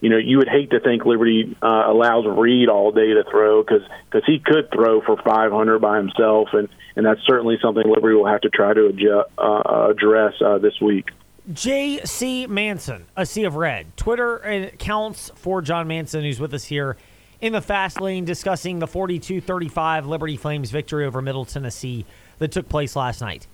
you 0.00 0.10
know, 0.10 0.18
you 0.18 0.38
would 0.38 0.48
hate 0.48 0.70
to 0.70 0.80
think 0.80 1.06
Liberty 1.06 1.56
uh, 1.62 1.84
allows 1.88 2.26
Reed 2.26 2.68
all 2.68 2.92
day 2.92 3.14
to 3.14 3.24
throw 3.30 3.62
because 3.62 3.82
because 4.04 4.26
he 4.26 4.38
could 4.38 4.70
throw 4.70 5.00
for 5.00 5.16
500 5.16 5.78
by 5.80 5.96
himself, 5.96 6.48
and 6.52 6.68
and 6.96 7.06
that's 7.06 7.20
certainly 7.26 7.56
something 7.62 7.84
Liberty 7.86 8.14
will 8.14 8.26
have 8.26 8.42
to 8.42 8.50
try 8.50 8.74
to 8.74 8.86
adjust, 8.86 9.30
uh, 9.38 9.88
address 9.90 10.34
uh, 10.44 10.58
this 10.58 10.78
week. 10.80 11.08
J.C. 11.52 12.46
Manson, 12.46 13.04
a 13.16 13.26
sea 13.26 13.44
of 13.44 13.56
red. 13.56 13.94
Twitter 13.98 14.38
accounts 14.38 15.30
for 15.34 15.60
Jon 15.60 15.86
Manson, 15.86 16.22
who's 16.22 16.40
with 16.40 16.54
us 16.54 16.64
here 16.64 16.96
in 17.42 17.52
the 17.52 17.60
fast 17.60 18.00
lane, 18.00 18.24
discussing 18.24 18.78
the 18.78 18.86
42 18.86 19.42
35 19.42 20.06
Liberty 20.06 20.38
Flames 20.38 20.70
victory 20.70 21.04
over 21.04 21.20
Middle 21.20 21.44
Tennessee 21.44 22.06
that 22.38 22.50
took 22.50 22.70
place 22.70 22.96
last 22.96 23.20
night. 23.20 23.46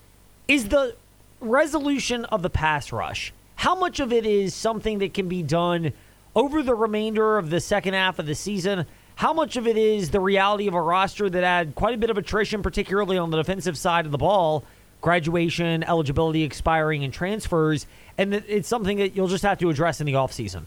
Is 0.47 0.69
the 0.69 0.95
resolution 1.41 2.25
of 2.27 2.43
the 2.43 2.51
pass 2.51 2.93
rush, 2.93 3.33
how 3.57 3.75
much 3.75 3.99
of 3.99 4.13
it 4.13 4.25
is 4.25 4.55
something 4.55 5.01
that 5.01 5.13
can 5.13 5.29
be 5.29 5.43
done 5.43 5.93
over 6.37 6.63
the 6.63 6.77
remainder 6.77 7.39
of 7.39 7.51
the 7.51 7.61
second 7.61 7.95
half 7.95 8.21
of 8.21 8.27
the 8.27 8.37
season? 8.37 8.87
How 9.17 9.33
much 9.33 9.57
of 9.57 9.67
it 9.67 9.77
is 9.77 10.11
the 10.11 10.21
reality 10.21 10.69
of 10.69 10.75
a 10.75 10.81
roster 10.81 11.29
that 11.29 11.43
had 11.43 11.75
quite 11.75 11.95
a 11.95 11.99
bit 11.99 12.09
of 12.09 12.17
attrition, 12.17 12.63
particularly 12.63 13.19
on 13.19 13.31
the 13.31 13.37
defensive 13.37 13.77
side 13.77 14.07
of 14.07 14.13
the 14.13 14.19
ball? 14.19 14.65
Graduation, 15.01 15.83
eligibility 15.83 16.43
expiring, 16.43 17.05
and 17.05 17.13
transfers, 17.13 17.87
and 18.19 18.35
it's 18.35 18.69
something 18.69 18.99
that 18.99 19.17
you'll 19.17 19.29
just 19.29 19.45
have 19.45 19.59
to 19.59 19.71
address 19.71 20.01
in 20.01 20.07
the 20.07 20.15
offseason. 20.15 20.65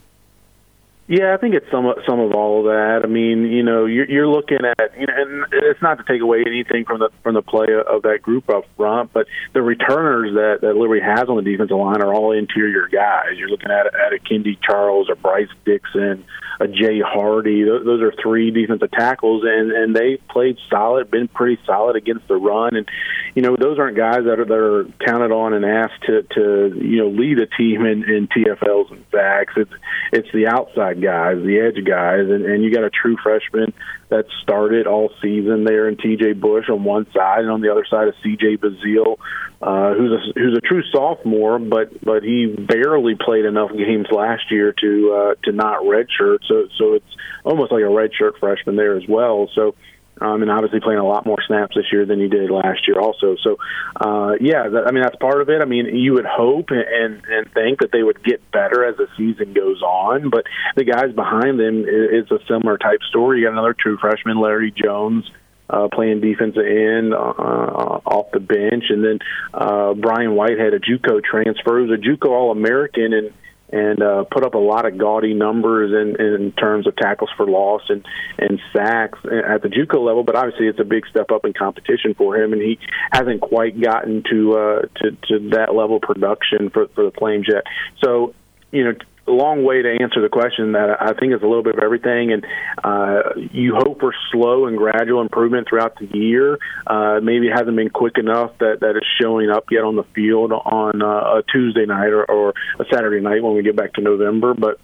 Yeah, 1.05 1.33
I 1.33 1.37
think 1.37 1.53
it's 1.53 1.69
some 1.69 1.85
some 2.07 2.21
of 2.21 2.31
all 2.31 2.59
of 2.59 2.65
that. 2.65 3.01
I 3.03 3.07
mean, 3.07 3.43
you 3.51 3.61
know, 3.61 3.85
you're, 3.85 4.09
you're 4.09 4.27
looking 4.27 4.59
at, 4.63 4.97
you 4.97 5.05
know, 5.05 5.13
and 5.13 5.45
it's 5.51 5.81
not 5.81 5.97
to 5.97 6.03
take 6.07 6.21
away 6.21 6.43
anything 6.47 6.85
from 6.85 6.99
the 6.99 7.09
from 7.23 7.33
the 7.35 7.41
play 7.41 7.67
of 7.73 8.03
that 8.03 8.21
group 8.21 8.49
up 8.49 8.63
front, 8.77 9.11
but 9.11 9.27
the 9.53 9.61
returners 9.61 10.33
that 10.35 10.59
that 10.61 10.77
Liberty 10.77 11.01
has 11.01 11.27
on 11.27 11.35
the 11.35 11.41
defensive 11.41 11.75
line 11.75 12.01
are 12.01 12.13
all 12.13 12.31
interior 12.31 12.87
guys. 12.87 13.35
You're 13.35 13.49
looking 13.49 13.69
at 13.69 13.87
at 13.87 14.13
a 14.13 14.17
Kendi 14.17 14.57
Charles, 14.63 15.09
a 15.11 15.15
Bryce 15.15 15.51
Dixon, 15.65 16.23
a 16.61 16.69
Jay 16.69 17.01
Hardy. 17.01 17.65
Those, 17.65 17.83
those 17.83 18.01
are 18.01 18.13
three 18.23 18.51
defensive 18.51 18.91
tackles, 18.91 19.43
and 19.45 19.73
and 19.73 19.93
they 19.93 20.17
played 20.29 20.57
solid, 20.69 21.11
been 21.11 21.27
pretty 21.27 21.59
solid 21.65 21.97
against 21.97 22.29
the 22.29 22.35
run, 22.35 22.77
and 22.77 22.87
you 23.35 23.41
know, 23.41 23.55
those 23.59 23.79
aren't 23.79 23.97
guys 23.97 24.23
that 24.25 24.39
are 24.39 24.45
that 24.45 24.53
are 24.53 24.85
counted 25.05 25.31
on 25.31 25.53
and 25.53 25.65
asked 25.65 26.03
to 26.03 26.23
to 26.35 26.79
you 26.79 26.97
know 26.97 27.09
lead 27.09 27.39
a 27.39 27.47
team 27.47 27.85
in 27.85 28.03
in 28.03 28.27
TFLs 28.27 28.91
and 28.91 29.03
sacks. 29.11 29.53
It's 29.57 29.73
it's 30.11 30.31
the 30.33 30.47
outside 30.47 30.92
guys, 31.01 31.37
the 31.37 31.59
edge 31.59 31.83
guys, 31.85 32.29
and, 32.29 32.45
and 32.45 32.63
you 32.63 32.73
got 32.73 32.83
a 32.83 32.89
true 32.89 33.17
freshman 33.21 33.73
that 34.09 34.25
started 34.41 34.87
all 34.87 35.11
season 35.21 35.63
there 35.63 35.87
in 35.87 35.95
TJ 35.95 36.39
Bush 36.39 36.69
on 36.69 36.83
one 36.83 37.05
side, 37.13 37.39
and 37.39 37.51
on 37.51 37.61
the 37.61 37.71
other 37.71 37.85
side 37.89 38.07
is 38.07 38.13
CJ 38.25 38.59
Bazile, 38.59 39.17
uh, 39.61 39.93
who's 39.95 40.11
a 40.11 40.39
who's 40.39 40.57
a 40.57 40.61
true 40.61 40.83
sophomore, 40.91 41.57
but 41.59 42.03
but 42.03 42.23
he 42.23 42.47
barely 42.47 43.15
played 43.15 43.45
enough 43.45 43.71
games 43.71 44.07
last 44.11 44.51
year 44.51 44.73
to 44.73 45.13
uh, 45.13 45.35
to 45.45 45.51
not 45.51 45.83
redshirt. 45.83 46.39
So 46.47 46.67
so 46.77 46.93
it's 46.93 47.15
almost 47.43 47.71
like 47.71 47.81
a 47.81 47.85
redshirt 47.85 48.39
freshman 48.39 48.75
there 48.75 48.97
as 48.97 49.03
well. 49.07 49.49
So 49.55 49.75
um, 50.21 50.41
and 50.41 50.51
obviously 50.51 50.79
playing 50.79 50.99
a 50.99 51.05
lot 51.05 51.25
more 51.25 51.37
snaps 51.47 51.75
this 51.75 51.85
year 51.91 52.05
than 52.05 52.19
he 52.19 52.27
did 52.27 52.49
last 52.51 52.87
year, 52.87 52.99
also. 52.99 53.35
So, 53.43 53.57
uh, 53.99 54.33
yeah, 54.39 54.69
that, 54.69 54.83
I 54.87 54.91
mean 54.91 55.03
that's 55.03 55.15
part 55.17 55.41
of 55.41 55.49
it. 55.49 55.61
I 55.61 55.65
mean, 55.65 55.87
you 55.95 56.13
would 56.13 56.25
hope 56.25 56.69
and 56.69 57.21
and 57.25 57.51
think 57.53 57.79
that 57.79 57.91
they 57.91 58.03
would 58.03 58.23
get 58.23 58.51
better 58.51 58.85
as 58.85 58.97
the 58.97 59.07
season 59.17 59.53
goes 59.53 59.81
on, 59.81 60.29
but 60.29 60.45
the 60.75 60.83
guys 60.83 61.13
behind 61.13 61.59
them, 61.59 61.85
it's 61.87 62.31
a 62.31 62.39
similar 62.47 62.77
type 62.77 63.01
story. 63.09 63.39
You 63.39 63.45
got 63.45 63.53
another 63.53 63.75
true 63.77 63.97
freshman, 63.97 64.39
Larry 64.39 64.71
Jones. 64.71 65.29
Uh, 65.69 65.87
playing 65.87 66.19
defensive 66.19 66.65
end 66.67 67.13
uh, 67.13 67.17
off 67.17 68.29
the 68.31 68.39
bench, 68.39 68.83
and 68.89 69.03
then 69.03 69.17
uh, 69.53 69.93
Brian 69.93 70.35
Whitehead, 70.35 70.73
a 70.73 70.79
JUCO 70.79 71.23
transfer, 71.23 71.79
who's 71.79 71.89
a 71.89 71.99
JUCO 71.99 72.29
All 72.29 72.51
American, 72.51 73.13
and 73.13 73.33
and 73.73 74.03
uh, 74.03 74.23
put 74.25 74.45
up 74.45 74.53
a 74.53 74.59
lot 74.59 74.85
of 74.85 74.99
gaudy 74.99 75.33
numbers 75.33 75.91
in, 75.91 76.23
in 76.23 76.51
terms 76.51 76.85
of 76.85 76.95
tackles 76.95 77.31
for 77.35 77.47
loss 77.47 77.81
and 77.89 78.05
and 78.37 78.59
sacks 78.71 79.17
at 79.25 79.63
the 79.63 79.69
JUCO 79.69 80.05
level. 80.05 80.23
But 80.23 80.35
obviously, 80.35 80.67
it's 80.67 80.79
a 80.79 80.83
big 80.83 81.07
step 81.07 81.31
up 81.31 81.43
in 81.43 81.53
competition 81.53 82.13
for 82.13 82.37
him, 82.37 82.53
and 82.53 82.61
he 82.61 82.77
hasn't 83.11 83.41
quite 83.41 83.79
gotten 83.81 84.23
to 84.29 84.53
uh, 84.53 84.81
to, 85.01 85.11
to 85.27 85.49
that 85.49 85.73
level 85.73 85.95
of 85.95 86.03
production 86.03 86.69
for 86.69 86.87
for 86.93 87.05
the 87.05 87.11
Flames 87.17 87.47
yet. 87.51 87.63
So 88.03 88.35
you 88.71 88.83
know, 88.83 88.93
long 89.31 89.63
way 89.63 89.81
to 89.81 89.97
answer 90.01 90.21
the 90.21 90.29
question 90.29 90.73
that 90.73 91.01
I 91.01 91.13
think 91.13 91.33
is 91.33 91.41
a 91.41 91.47
little 91.47 91.63
bit 91.63 91.75
of 91.75 91.83
everything, 91.83 92.33
and 92.33 92.45
uh, 92.83 93.35
you 93.51 93.75
hope 93.75 93.99
for 93.99 94.13
slow 94.31 94.67
and 94.67 94.77
gradual 94.77 95.21
improvement 95.21 95.67
throughout 95.69 95.97
the 95.97 96.09
year. 96.17 96.59
Uh, 96.85 97.19
maybe 97.21 97.47
it 97.47 97.53
hasn't 97.53 97.75
been 97.75 97.89
quick 97.89 98.17
enough 98.17 98.57
that 98.59 98.81
that 98.81 98.95
it's 98.95 99.07
showing 99.21 99.49
up 99.49 99.65
yet 99.71 99.83
on 99.83 99.95
the 99.95 100.03
field 100.15 100.51
on 100.51 101.01
uh, 101.01 101.39
a 101.39 101.43
Tuesday 101.51 101.85
night 101.85 102.09
or, 102.09 102.29
or 102.29 102.53
a 102.79 102.85
Saturday 102.91 103.21
night 103.21 103.41
when 103.41 103.55
we 103.55 103.63
get 103.63 103.75
back 103.75 103.93
to 103.93 104.01
November, 104.01 104.53
but. 104.53 104.79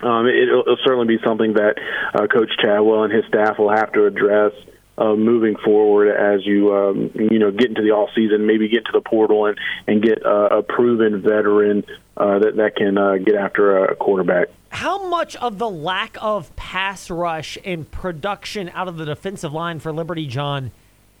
Um, 0.00 0.28
it, 0.28 0.48
it'll 0.48 0.76
certainly 0.84 1.08
be 1.08 1.18
something 1.24 1.54
that 1.54 1.74
uh, 2.14 2.28
Coach 2.28 2.50
Chadwell 2.62 3.02
and 3.02 3.12
his 3.12 3.24
staff 3.26 3.58
will 3.58 3.70
have 3.74 3.90
to 3.94 4.06
address 4.06 4.52
moving 4.98 5.56
forward 5.64 6.10
as 6.10 6.44
you 6.46 6.74
um, 6.74 7.10
you 7.14 7.38
know 7.38 7.50
get 7.50 7.68
into 7.68 7.82
the 7.82 7.90
off 7.90 8.10
season, 8.14 8.46
maybe 8.46 8.68
get 8.68 8.84
to 8.86 8.92
the 8.92 9.00
portal 9.00 9.46
and 9.46 9.58
and 9.86 10.02
get 10.02 10.24
uh, 10.24 10.58
a 10.58 10.62
proven 10.62 11.22
veteran 11.22 11.84
uh, 12.16 12.38
that 12.38 12.56
that 12.56 12.76
can 12.76 12.98
uh, 12.98 13.16
get 13.16 13.34
after 13.34 13.84
a 13.84 13.94
quarterback. 13.96 14.48
How 14.70 15.08
much 15.08 15.34
of 15.36 15.58
the 15.58 15.70
lack 15.70 16.16
of 16.20 16.54
pass 16.56 17.10
rush 17.10 17.56
and 17.64 17.90
production 17.90 18.70
out 18.74 18.88
of 18.88 18.96
the 18.96 19.06
defensive 19.06 19.52
line 19.52 19.80
for 19.80 19.92
Liberty, 19.92 20.26
Jon, 20.26 20.72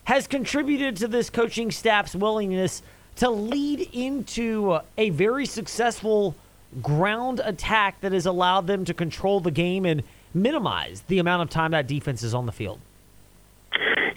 has 0.04 0.26
contributed 0.26 0.96
to 0.96 1.08
this 1.08 1.30
coaching 1.30 1.70
staff's 1.70 2.14
willingness 2.14 2.82
to 3.16 3.30
lead 3.30 3.88
into 3.92 4.78
a 4.96 5.10
very 5.10 5.46
successful 5.46 6.36
ground 6.82 7.40
attack 7.44 8.00
that 8.00 8.12
has 8.12 8.26
allowed 8.26 8.66
them 8.66 8.84
to 8.84 8.94
control 8.94 9.40
the 9.40 9.50
game 9.50 9.84
and 9.84 10.02
minimize 10.34 11.02
the 11.08 11.18
amount 11.18 11.42
of 11.42 11.50
time 11.50 11.70
that 11.70 11.86
defense 11.86 12.22
is 12.22 12.34
on 12.34 12.46
the 12.46 12.52
field? 12.52 12.78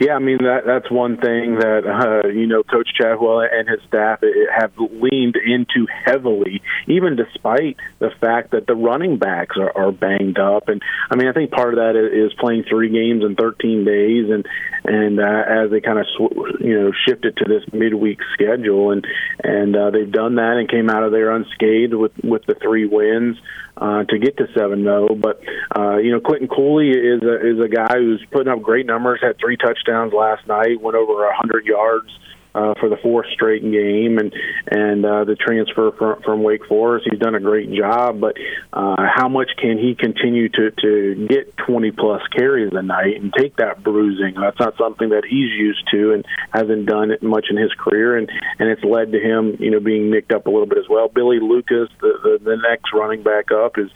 Yeah, 0.01 0.15
I 0.15 0.20
mean 0.20 0.39
that 0.39 0.62
that's 0.65 0.89
one 0.89 1.17
thing 1.17 1.60
that 1.60 1.86
uh, 1.86 2.27
you 2.29 2.48
know 2.48 2.63
Coach 2.63 2.89
Chadwell 3.00 3.41
and 3.41 3.70
his 3.70 3.81
staff 3.88 4.20
have 4.51 4.72
leaned 4.75 5.36
into 5.36 5.86
heavily, 6.05 6.63
even 6.88 7.15
despite 7.15 7.77
the 8.00 8.10
fact 8.20 8.50
that 8.50 8.65
the 8.65 8.74
running 8.74 9.20
backs 9.20 9.58
are, 9.60 9.72
are 9.77 9.91
banged 9.91 10.39
up. 10.39 10.70
And 10.70 10.81
I 11.12 11.15
mean, 11.15 11.27
I 11.27 11.34
think 11.34 11.51
part 11.51 11.75
of 11.75 11.77
that 11.77 11.96
is 11.96 12.34
playing 12.39 12.63
three 12.67 12.89
games 12.89 13.24
in 13.24 13.36
13 13.36 13.86
days, 13.86 14.31
and 14.31 14.43
and 14.86 15.20
uh, 15.20 15.43
as 15.48 15.70
they 15.70 15.81
kind 15.81 16.00
of 16.00 16.08
sw- 16.17 16.60
you 16.62 16.81
know 16.81 16.91
shifted 17.08 17.38
to 17.38 17.46
this 17.46 17.62
midweek 17.72 18.22
schedule, 18.34 18.89
and 18.89 19.05
and 19.43 19.75
uh, 19.75 19.91
they've 19.91 20.12
done 20.12 20.34
that 20.38 20.58
and 20.58 20.67
came 20.67 20.89
out 20.89 21.03
of 21.03 21.12
there 21.12 21.29
unscathed 21.29 21.93
with 21.93 22.13
with 22.24 22.43
the 22.48 22.55
three 22.55 22.88
wins 22.88 23.38
uh, 23.81 24.03
to 24.03 24.19
get 24.19 24.38
to 24.38 24.47
seven 24.55 24.83
zero. 24.83 25.15
But 25.15 25.41
uh, 25.75 25.97
you 25.97 26.11
know, 26.11 26.21
Quinton 26.21 26.47
Cooley 26.47 26.91
is 26.91 27.21
a, 27.23 27.35
is 27.41 27.59
a 27.59 27.67
guy 27.67 27.97
who's 27.97 28.23
putting 28.31 28.53
up 28.53 28.61
great 28.61 28.85
numbers. 28.85 29.19
Had 29.21 29.38
three 29.39 29.57
touchdowns 29.57 30.13
last 30.13 30.47
night. 30.47 30.79
Went 30.79 30.95
over 30.95 31.25
a 31.25 31.35
hundred 31.35 31.65
yards 31.65 32.09
uh, 32.53 32.74
for 32.79 32.89
the 32.89 32.98
fourth 32.98 33.27
straight 33.34 33.62
game, 33.62 34.17
and 34.17 34.34
and 34.67 35.05
uh, 35.05 35.24
the 35.24 35.36
transfer 35.36 35.91
from, 35.91 36.22
from 36.24 36.43
Wake 36.43 36.65
Forest. 36.65 37.08
He's 37.10 37.20
done 37.20 37.36
a 37.36 37.39
great 37.39 37.72
job, 37.72 38.20
but 38.20 38.36
uh, 38.74 38.96
how 39.13 39.29
much 39.29 39.50
can 39.58 39.77
he 39.77 39.96
continue 39.96 40.50
to 40.50 40.72
to 40.72 41.27
get 41.29 41.55
20 41.58 41.91
plus 41.91 42.22
carries 42.36 42.74
a 42.74 42.81
night 42.81 43.22
and 43.22 43.34
take 43.34 43.58
that 43.58 43.84
bruising? 43.84 44.36
That's 44.39 44.60
not 44.60 44.77
something 44.77 45.10
that 45.10 45.24
he's 45.24 45.51
used 45.51 45.88
to 45.91 46.13
and 46.13 46.25
hasn't 46.51 46.86
done 46.86 47.12
it 47.12 47.24
much 47.24 47.48
in 47.50 47.58
his 47.58 47.72
career, 47.74 48.17
and 48.17 48.29
and 48.60 48.70
it's 48.70 48.84
led 48.84 49.12
to 49.12 49.20
him, 49.20 49.58
you 49.60 49.72
know, 49.72 49.79
being 49.79 50.12
nicked 50.12 50.31
up 50.31 50.48
a 50.48 50.50
little 50.50 50.67
bit 50.67 50.77
as 50.77 50.89
well. 50.89 51.08
Billy 51.08 51.39
Lucas, 51.39 51.89
the 52.01 52.13
the, 52.24 52.39
the 52.43 52.58
next 52.58 52.93
running 52.93 53.24
back 53.24 53.51
up, 53.51 53.77
is 53.77 53.89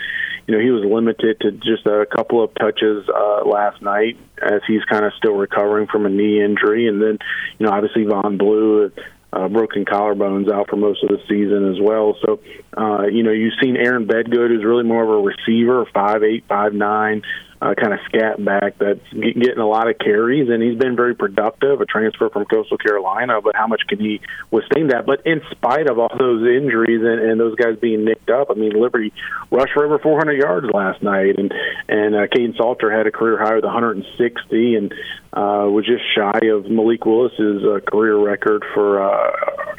you 0.47 0.55
know 0.55 0.61
he 0.61 0.69
was 0.71 0.83
limited 0.83 1.39
to 1.41 1.51
just 1.51 1.85
a 1.85 2.05
couple 2.05 2.43
of 2.43 2.53
touches 2.55 3.07
uh, 3.09 3.45
last 3.45 3.81
night 3.81 4.17
as 4.41 4.61
he's 4.67 4.83
kind 4.85 5.05
of 5.05 5.13
still 5.17 5.33
recovering 5.33 5.87
from 5.87 6.05
a 6.05 6.09
knee 6.09 6.43
injury, 6.43 6.87
and 6.87 7.01
then 7.01 7.17
you 7.59 7.65
know 7.65 7.71
obviously 7.71 8.03
Vaughn 8.05 8.37
Blue. 8.37 8.91
Uh, 9.33 9.49
broken 9.49 9.83
collarbones 9.83 10.49
out 10.49 10.69
for 10.69 10.77
most 10.77 11.03
of 11.03 11.09
the 11.09 11.19
season 11.27 11.69
as 11.69 11.77
well. 11.81 12.15
So, 12.25 12.39
uh, 12.77 13.07
you 13.07 13.21
know, 13.21 13.31
you've 13.31 13.55
seen 13.61 13.75
Aaron 13.75 14.07
Bedgood, 14.07 14.47
who's 14.47 14.63
really 14.63 14.85
more 14.85 15.03
of 15.03 15.09
a 15.09 15.21
receiver, 15.21 15.85
five 15.93 16.23
eight, 16.23 16.45
five 16.47 16.73
nine, 16.73 17.21
uh, 17.65 17.73
kind 17.73 17.93
of 17.93 17.99
scat 18.05 18.43
back 18.43 18.77
that's 18.77 19.01
getting 19.11 19.57
a 19.57 19.67
lot 19.67 19.89
of 19.89 19.97
carries, 19.97 20.49
and 20.49 20.61
he's 20.61 20.77
been 20.77 20.95
very 20.95 21.15
productive. 21.15 21.81
A 21.81 21.85
transfer 21.85 22.29
from 22.29 22.45
Coastal 22.45 22.77
Carolina, 22.77 23.41
but 23.41 23.55
how 23.55 23.67
much 23.67 23.81
can 23.87 23.99
he 23.99 24.21
withstand 24.51 24.91
that? 24.91 25.05
But 25.05 25.25
in 25.25 25.41
spite 25.51 25.89
of 25.89 25.97
all 25.97 26.11
those 26.17 26.47
injuries 26.47 27.01
and, 27.01 27.19
and 27.19 27.39
those 27.39 27.55
guys 27.55 27.77
being 27.79 28.05
nicked 28.05 28.29
up, 28.29 28.51
I 28.51 28.53
mean, 28.53 28.79
Liberty 28.79 29.13
rushed 29.49 29.73
for 29.73 29.85
over 29.85 29.97
400 29.97 30.33
yards 30.33 30.67
last 30.71 31.01
night, 31.01 31.37
and 31.37 31.53
and 31.87 32.15
uh, 32.15 32.27
Kaidon 32.27 32.55
Salter 32.55 32.91
had 32.91 33.07
a 33.07 33.11
career 33.11 33.37
high 33.37 33.55
with 33.55 33.63
160, 33.63 34.75
and 34.75 34.93
uh, 35.35 35.67
was 35.69 35.85
just 35.85 36.03
shy 36.15 36.47
of 36.47 36.69
Malik 36.69 37.05
Willis's 37.05 37.63
uh, 37.63 37.79
career 37.85 38.15
record 38.17 38.63
for 38.73 39.03
uh, 39.03 39.31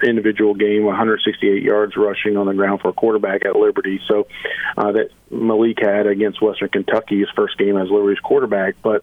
individual 0.03 0.55
game, 0.55 0.85
168 0.85 1.63
yards 1.63 1.97
rushing 1.97 2.37
on 2.37 2.47
the 2.47 2.53
ground 2.53 2.81
for 2.83 2.89
a 2.89 2.93
quarterback 2.93 3.47
at 3.47 3.57
Liberty. 3.57 4.01
So 4.07 4.27
uh, 4.77 4.93
that 4.93 5.11
Malik 5.31 5.79
had 5.81 6.07
against 6.07 6.43
Western 6.43 6.69
Kentucky, 6.69 7.21
his 7.21 7.31
first 7.35 7.57
game 7.57 7.77
as 7.79 7.89
Liberty's 7.91 8.21
quarterback. 8.21 8.75
But 8.83 9.03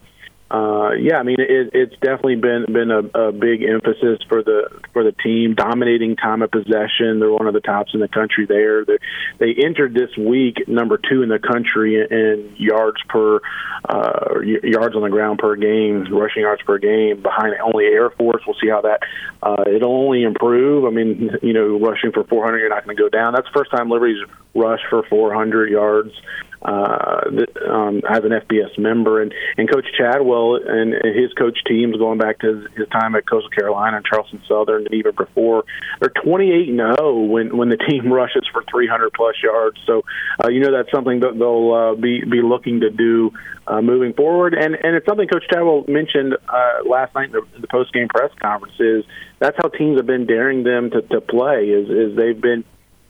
uh, 0.53 0.91
yeah, 0.91 1.15
I 1.17 1.24
mean, 1.24 1.38
it, 1.39 1.72
it's 1.74 1.93
definitely 1.93 2.36
been 2.36 2.65
been 2.72 2.91
a, 2.91 3.00
a 3.17 3.31
big 3.31 3.63
emphasis 3.63 4.19
for 4.29 4.43
the 4.43 4.69
for 4.93 5.03
the 5.03 5.12
team, 5.12 5.55
dominating 5.55 6.15
time 6.15 6.43
of 6.43 6.51
possession. 6.51 7.19
They're 7.19 7.31
one 7.31 7.48
of 7.48 7.55
the 7.55 7.60
tops 7.60 7.95
in 7.95 8.00
the 8.00 8.07
country 8.07 8.45
there. 8.45 8.86
They, 8.86 9.00
they 9.39 9.55
entered 9.65 9.95
this 9.95 10.15
week 10.15 10.67
number 10.67 11.00
two 11.00 11.24
in 11.24 11.29
the 11.29 11.39
country 11.39 11.95
in 11.95 12.55
yards 12.55 13.01
per 13.10 13.39
uh, 13.89 14.41
yards 14.41 14.95
on 14.95 15.01
the 15.01 15.10
ground 15.10 15.39
per 15.39 15.55
game, 15.55 16.05
rushing 16.13 16.43
yards 16.43 16.62
per 16.62 16.77
game, 16.77 17.24
behind 17.24 17.55
only 17.60 17.86
Air 17.86 18.12
Force. 18.12 18.43
We'll 18.45 18.57
see 18.62 18.69
how 18.69 18.81
that 18.81 19.00
uh, 19.41 19.63
it'll 19.65 20.05
only 20.05 20.22
improve. 20.22 20.86
I 20.86 20.91
mean, 20.91 21.31
you 21.41 21.53
know, 21.53 21.79
rushing 21.79 22.12
for 22.12 22.25
400, 22.25 22.60
you're 22.60 22.69
not 22.69 22.86
going 22.86 22.95
to 22.95 23.01
go 23.01 23.10
down. 23.10 23.33
That's 23.33 23.48
the 23.51 23.57
first 23.57 23.72
time 23.72 23.89
Liberty's 23.89 24.24
rushed 24.53 24.86
for 24.91 25.01
400 25.10 25.72
yards 25.72 26.12
uh, 26.63 27.22
um, 27.70 28.01
as 28.10 28.24
an 28.24 28.32
FBS 28.32 28.77
member, 28.77 29.22
and 29.22 29.34
and 29.58 29.70
Coach 29.70 29.86
Chadwell 29.98 30.60
and 30.65 30.93
his 30.93 31.34
coach 31.34 31.58
teams 31.67 31.98
going 31.98 32.17
back 32.17 32.39
to 32.39 32.67
his, 32.75 32.88
time 32.89 33.15
at 33.15 33.27
Coastal 33.27 33.50
Carolina 33.50 33.98
and 33.98 34.05
Charleston 34.05 34.41
Southern, 34.48 34.86
and 34.86 34.93
even 34.93 35.15
before, 35.15 35.63
they're 36.00 36.13
28 36.24 36.70
and 36.70 36.77
0 36.98 37.25
when 37.25 37.58
when 37.58 37.70
the 37.70 37.77
team 37.77 38.12
rushes 38.13 38.48
for 38.51 38.63
300 38.70 39.12
plus 39.13 39.36
yards. 39.43 39.77
So 39.86 40.03
uh, 40.43 40.50
you 40.50 40.62
know 40.62 40.72
that's 40.72 40.91
something 40.91 41.20
that 41.22 41.38
they'll 41.38 41.74
uh, 41.74 41.96
be 41.96 42.24
be 42.24 42.41
looking 42.41 42.82
to 42.82 42.89
do 42.89 43.32
uh, 43.67 43.82
moving 43.82 44.13
forward, 44.13 44.53
and 44.53 44.75
and 44.75 44.96
it's 44.96 45.05
something 45.05 45.27
Coach 45.27 45.46
Chadwell 45.51 45.86
mentioned 45.88 46.36
uh, 46.48 46.88
last 46.88 47.13
night 47.15 47.25
in 47.25 47.32
the, 47.32 47.62
the 47.62 47.67
post 47.67 47.93
game 47.93 48.08
press 48.08 48.32
conference. 48.41 48.75
Is 48.79 49.03
that's 49.39 49.58
how 49.58 49.70
teams 49.70 49.98
have 49.98 50.08
been 50.08 50.25
daring 50.25 50.63
them 50.63 50.91
to, 50.91 51.01
to 51.01 51.22
play 51.22 51.65
is 51.65 51.89
is 51.89 52.15
they've 52.15 52.39
been 52.39 52.63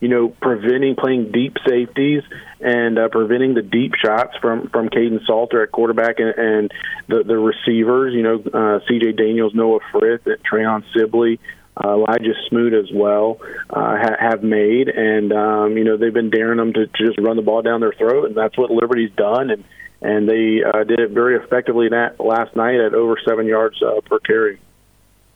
you 0.03 0.09
know, 0.09 0.27
preventing 0.27 0.97
playing 0.97 1.31
deep 1.31 1.55
safeties 1.65 2.23
and 2.59 2.99
uh, 2.99 3.07
preventing 3.07 3.53
the 3.53 3.61
deep 3.61 3.93
shots 3.95 4.35
from 4.41 4.67
from 4.67 4.89
Kaidon 4.89 5.25
Salter 5.25 5.63
at 5.63 5.71
quarterback 5.71 6.19
and, 6.19 6.35
and 6.37 6.71
the 7.07 7.23
the 7.23 7.37
receivers. 7.37 8.13
You 8.13 8.23
know, 8.23 8.43
uh, 8.53 8.79
C.J. 8.85 9.13
Daniels, 9.13 9.55
Noah 9.55 9.79
Frith, 9.93 10.27
Treon 10.51 10.83
Sibley. 10.93 11.39
Uh, 11.75 11.93
Elijah 11.93 12.33
Smoot 12.49 12.73
as 12.73 12.91
well 12.93 13.39
uh, 13.67 13.97
ha- 13.97 14.17
have 14.19 14.43
made, 14.43 14.89
and 14.89 15.33
um, 15.33 15.75
you 15.75 15.83
know 15.83 15.97
they've 15.97 16.13
been 16.13 16.29
daring 16.29 16.57
them 16.57 16.71
to, 16.71 16.85
to 16.85 17.07
just 17.07 17.17
run 17.17 17.35
the 17.35 17.41
ball 17.41 17.63
down 17.63 17.79
their 17.79 17.93
throat, 17.93 18.25
and 18.25 18.35
that's 18.35 18.55
what 18.55 18.69
Liberty's 18.69 19.11
done, 19.15 19.49
and 19.49 19.63
and 19.99 20.29
they 20.29 20.61
uh, 20.63 20.83
did 20.83 20.99
it 20.99 21.11
very 21.11 21.37
effectively 21.37 21.89
that 21.89 22.19
last 22.19 22.55
night 22.55 22.75
at 22.75 22.93
over 22.93 23.17
seven 23.27 23.47
yards 23.47 23.81
uh, 23.81 24.01
per 24.01 24.19
carry. 24.19 24.59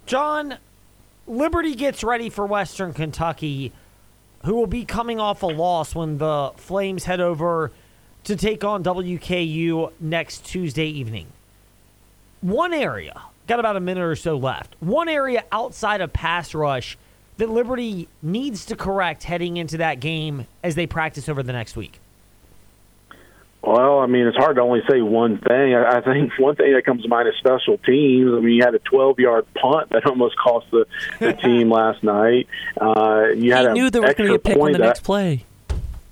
Jon, 0.05 0.57
Liberty 1.25 1.73
gets 1.73 2.03
ready 2.03 2.29
for 2.29 2.45
Western 2.45 2.93
Kentucky 2.93 3.71
who 4.43 4.55
will 4.55 4.67
be 4.67 4.85
coming 4.85 5.19
off 5.19 5.43
a 5.43 5.47
loss 5.47 5.95
when 5.95 6.17
the 6.17 6.51
Flames 6.57 7.05
head 7.05 7.19
over 7.19 7.71
to 8.23 8.35
take 8.35 8.63
on 8.63 8.83
WKU 8.83 9.91
next 9.99 10.45
Tuesday 10.45 10.87
evening. 10.87 11.27
One 12.41 12.73
area, 12.73 13.21
got 13.47 13.59
about 13.59 13.75
a 13.75 13.79
minute 13.79 14.03
or 14.03 14.15
so 14.15 14.37
left, 14.37 14.75
one 14.79 15.09
area 15.09 15.43
outside 15.51 16.01
of 16.01 16.13
pass 16.13 16.53
rush 16.53 16.97
that 17.37 17.49
Liberty 17.49 18.07
needs 18.21 18.65
to 18.65 18.75
correct 18.75 19.23
heading 19.23 19.57
into 19.57 19.77
that 19.77 19.99
game 19.99 20.47
as 20.63 20.75
they 20.75 20.87
practice 20.87 21.29
over 21.29 21.43
the 21.43 21.53
next 21.53 21.75
week. 21.75 21.99
Well, 23.63 23.99
I 23.99 24.05
mean, 24.05 24.27
it's 24.27 24.37
hard 24.37 24.55
to 24.55 24.61
only 24.61 24.81
say 24.89 25.01
one 25.01 25.39
thing. 25.39 25.75
I, 25.75 25.99
think 26.01 26.31
one 26.39 26.55
thing 26.55 26.73
that 26.73 26.85
comes 26.85 27.03
to 27.03 27.09
mind 27.09 27.27
is 27.27 27.33
special 27.37 27.77
teams. 27.79 28.31
I 28.33 28.39
mean, 28.39 28.55
you 28.55 28.63
had 28.63 28.75
a 28.75 28.79
12-yard 28.79 29.45
punt 29.55 29.89
that 29.89 30.05
almost 30.05 30.37
cost 30.37 30.67
the, 30.71 30.85
the 31.19 31.33
team 31.43 31.69
last 31.69 32.03
night. 32.03 32.47
Uh, 32.79 33.29
you 33.35 33.43
he 33.43 33.49
had 33.49 33.73
knew 33.73 33.89
there 33.89 34.01
was 34.01 34.13
going 34.13 34.31
to 34.31 34.33
be 34.33 34.35
a 34.35 34.39
pick 34.39 34.57
on 34.57 34.71
the 34.71 34.77
next 34.77 35.03
play. 35.03 35.43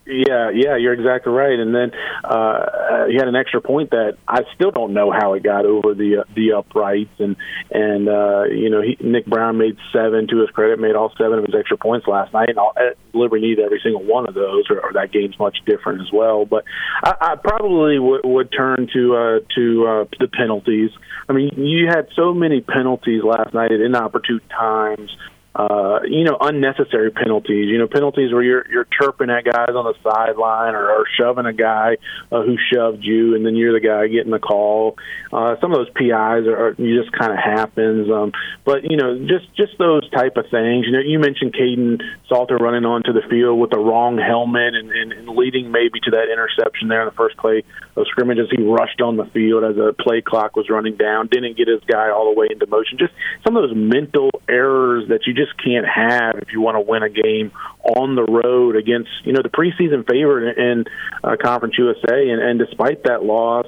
Yeah, 0.07 0.51
yeah, 0.53 0.77
you're 0.77 0.93
exactly 0.93 1.33
right. 1.33 1.57
And 1.57 1.73
then 1.73 1.91
uh, 2.23 3.07
he 3.07 3.15
had 3.15 3.27
an 3.27 3.35
extra 3.35 3.59
point 3.59 3.89
that 3.89 4.17
I 4.27 4.41
still 4.53 4.69
don't 4.69 4.93
know 4.93 5.11
how 5.11 5.33
it 5.33 5.41
got 5.41 5.65
over 5.65 5.95
the 5.95 6.17
uh, 6.19 6.23
the 6.35 6.53
uprights. 6.53 7.19
And 7.19 7.35
and 7.71 8.07
uh, 8.07 8.43
you 8.43 8.69
know, 8.69 8.83
he, 8.83 8.97
Nick 9.01 9.25
Brown 9.25 9.57
made 9.57 9.77
seven 9.91 10.27
to 10.27 10.41
his 10.41 10.51
credit, 10.51 10.79
made 10.79 10.95
all 10.95 11.11
seven 11.17 11.39
of 11.39 11.45
his 11.45 11.55
extra 11.55 11.77
points 11.77 12.05
last 12.05 12.33
night. 12.33 12.49
And 12.49 12.59
all, 12.59 12.73
uh, 12.77 12.93
Liberty 13.13 13.47
needed 13.47 13.65
every 13.65 13.79
single 13.81 14.03
one 14.03 14.27
of 14.27 14.35
those, 14.35 14.65
or, 14.69 14.79
or 14.79 14.93
that 14.93 15.11
game's 15.11 15.39
much 15.39 15.57
different 15.65 16.01
as 16.01 16.11
well. 16.13 16.45
But 16.45 16.65
I, 17.03 17.15
I 17.19 17.35
probably 17.35 17.97
would, 17.97 18.21
would 18.25 18.51
turn 18.51 18.87
to 18.93 19.15
uh, 19.15 19.39
to 19.55 19.87
uh, 19.87 20.05
the 20.19 20.27
penalties. 20.27 20.91
I 21.27 21.33
mean, 21.33 21.49
you 21.57 21.87
had 21.87 22.09
so 22.15 22.31
many 22.31 22.61
penalties 22.61 23.23
last 23.23 23.55
night 23.55 23.71
at 23.71 23.81
inopportune 23.81 24.41
times 24.55 25.17
uh, 25.55 25.99
you 26.03 26.25
know, 26.25 26.37
unnecessary 26.41 27.11
penalties. 27.11 27.69
You 27.69 27.77
know, 27.77 27.87
penalties 27.87 28.33
where 28.33 28.43
you're 28.43 28.67
you're 28.69 28.87
chirping 28.99 29.29
at 29.29 29.45
guys 29.45 29.69
on 29.69 29.85
the 29.85 29.93
sideline 30.03 30.75
or, 30.75 30.91
or 30.91 31.05
shoving 31.17 31.45
a 31.45 31.53
guy 31.53 31.95
uh, 32.29 32.41
who 32.43 32.57
shoved 32.73 33.03
you, 33.03 33.35
and 33.35 33.45
then 33.45 33.55
you're 33.55 33.71
the 33.71 33.85
guy 33.85 34.07
getting 34.07 34.31
the 34.31 34.39
call. 34.39 34.97
Uh, 35.31 35.55
some 35.61 35.71
of 35.71 35.77
those 35.77 35.89
PIs 35.91 36.47
are, 36.47 36.67
are 36.67 36.73
just 36.73 37.11
kind 37.13 37.31
of 37.31 37.39
happens. 37.39 38.11
Um, 38.11 38.33
but 38.65 38.83
you 38.83 38.97
know, 38.97 39.17
just 39.27 39.47
just 39.55 39.77
those 39.77 40.09
type 40.11 40.35
of 40.35 40.45
things. 40.51 40.87
You 40.87 40.91
know, 40.91 40.99
you 40.99 41.19
mentioned 41.19 41.53
Kaidon 41.53 42.01
Salter 42.27 42.57
running 42.57 42.83
onto 42.83 43.13
the 43.13 43.23
field 43.29 43.59
with 43.59 43.69
the 43.69 43.79
wrong 43.79 44.17
helmet 44.17 44.75
and, 44.75 44.91
and, 44.91 45.13
and 45.13 45.29
leading 45.29 45.71
maybe 45.71 46.01
to 46.03 46.11
that 46.11 46.27
interception 46.31 46.89
there 46.89 47.01
in 47.01 47.07
the 47.07 47.15
first 47.15 47.37
play 47.37 47.63
of 47.95 48.07
scrimmage 48.07 48.39
as 48.39 48.47
he 48.51 48.61
rushed 48.61 48.99
on 49.01 49.15
the 49.15 49.25
field 49.25 49.63
as 49.63 49.77
a 49.77 49.93
play 49.93 50.21
clock 50.21 50.55
was 50.55 50.69
running 50.69 50.97
down, 50.97 51.27
didn't 51.27 51.55
get 51.55 51.67
his 51.67 51.81
guy 51.87 52.09
all 52.09 52.33
the 52.33 52.37
way 52.37 52.47
into 52.51 52.67
motion. 52.67 52.97
Just 52.97 53.13
some 53.45 53.55
of 53.55 53.63
those 53.63 53.75
mental 53.75 54.29
errors 54.49 55.07
that 55.09 55.27
you 55.27 55.33
just 55.33 55.44
just 55.45 55.57
can't 55.63 55.85
have 55.85 56.35
if 56.41 56.51
you 56.51 56.61
want 56.61 56.75
to 56.75 56.81
win 56.81 57.03
a 57.03 57.09
game 57.09 57.51
on 57.83 58.15
the 58.15 58.23
road 58.23 58.75
against 58.75 59.09
you 59.23 59.33
know 59.33 59.41
the 59.41 59.49
preseason 59.49 60.07
favorite 60.09 60.57
in 60.57 60.85
uh, 61.23 61.35
Conference 61.41 61.75
USA. 61.77 62.29
And, 62.29 62.41
and 62.41 62.59
despite 62.59 63.03
that 63.03 63.23
loss, 63.23 63.67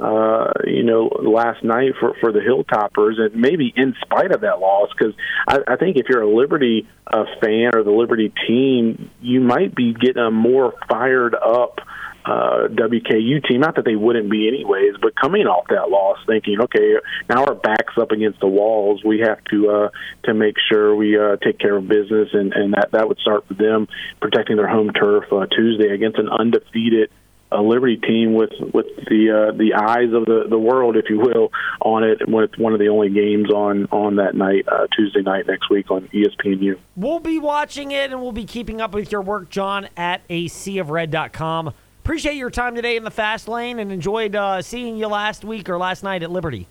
uh, 0.00 0.52
you 0.64 0.84
know, 0.84 1.08
last 1.22 1.64
night 1.64 1.92
for 1.98 2.14
for 2.20 2.32
the 2.32 2.38
Hilltoppers, 2.38 3.18
and 3.18 3.34
maybe 3.34 3.72
in 3.74 3.94
spite 4.00 4.30
of 4.30 4.42
that 4.42 4.60
loss, 4.60 4.90
because 4.96 5.14
I, 5.46 5.58
I 5.66 5.76
think 5.76 5.96
if 5.96 6.06
you're 6.08 6.22
a 6.22 6.34
Liberty 6.34 6.88
uh, 7.06 7.24
fan 7.40 7.70
or 7.74 7.82
the 7.82 7.90
Liberty 7.90 8.32
team, 8.46 9.10
you 9.20 9.40
might 9.40 9.74
be 9.74 9.94
getting 9.94 10.22
a 10.22 10.30
more 10.30 10.74
fired 10.88 11.34
up 11.34 11.80
uh, 12.28 12.68
WKU 12.68 13.46
team. 13.48 13.60
Not 13.60 13.76
that 13.76 13.84
they 13.84 13.96
wouldn't 13.96 14.30
be 14.30 14.48
anyways, 14.48 14.96
but 15.00 15.14
coming 15.16 15.46
off 15.46 15.66
that 15.70 15.88
loss, 15.88 16.18
thinking, 16.26 16.60
okay, 16.60 16.96
now 17.28 17.44
our 17.44 17.54
backs 17.54 17.94
up 17.98 18.10
against 18.10 18.40
the 18.40 18.46
walls. 18.46 19.02
We 19.02 19.20
have 19.20 19.42
to 19.50 19.70
uh, 19.70 19.88
to 20.24 20.34
make 20.34 20.56
sure 20.70 20.94
we 20.94 21.18
uh, 21.18 21.36
take 21.36 21.58
care 21.58 21.76
of 21.76 21.88
business, 21.88 22.28
and, 22.32 22.52
and 22.52 22.74
that 22.74 22.90
that 22.92 23.08
would 23.08 23.18
start 23.18 23.48
with 23.48 23.56
them 23.56 23.88
protecting 24.20 24.56
their 24.56 24.68
home 24.68 24.90
turf 24.92 25.24
uh, 25.32 25.46
Tuesday 25.46 25.94
against 25.94 26.18
an 26.18 26.28
undefeated 26.28 27.10
a 27.50 27.62
Liberty 27.62 27.96
team 27.96 28.34
with 28.34 28.52
with 28.74 28.86
the 29.08 29.30
uh, 29.30 29.56
the 29.56 29.72
eyes 29.74 30.12
of 30.12 30.26
the, 30.26 30.44
the 30.50 30.58
world, 30.58 30.96
if 30.96 31.06
you 31.08 31.18
will, 31.18 31.50
on 31.80 32.04
it. 32.04 32.28
With 32.28 32.50
one 32.58 32.74
of 32.74 32.78
the 32.78 32.88
only 32.88 33.08
games 33.08 33.50
on 33.50 33.86
on 33.86 34.16
that 34.16 34.34
night, 34.34 34.66
uh, 34.68 34.86
Tuesday 34.94 35.22
night 35.22 35.46
next 35.46 35.70
week 35.70 35.90
on 35.90 36.08
ESPNU. 36.08 36.78
We'll 36.94 37.20
be 37.20 37.38
watching 37.38 37.90
it, 37.92 38.12
and 38.12 38.20
we'll 38.20 38.32
be 38.32 38.44
keeping 38.44 38.82
up 38.82 38.92
with 38.92 39.10
your 39.10 39.22
work, 39.22 39.48
Jon, 39.48 39.88
at 39.96 40.28
ASeaOfRed.com. 40.28 41.72
Appreciate 42.08 42.36
your 42.36 42.48
time 42.48 42.74
today 42.74 42.96
in 42.96 43.04
the 43.04 43.10
fast 43.10 43.48
lane 43.48 43.78
and 43.78 43.92
enjoyed 43.92 44.34
uh, 44.34 44.62
seeing 44.62 44.96
you 44.96 45.08
last 45.08 45.44
week 45.44 45.68
or 45.68 45.76
last 45.76 46.02
night 46.02 46.22
at 46.22 46.30
Liberty. 46.30 46.66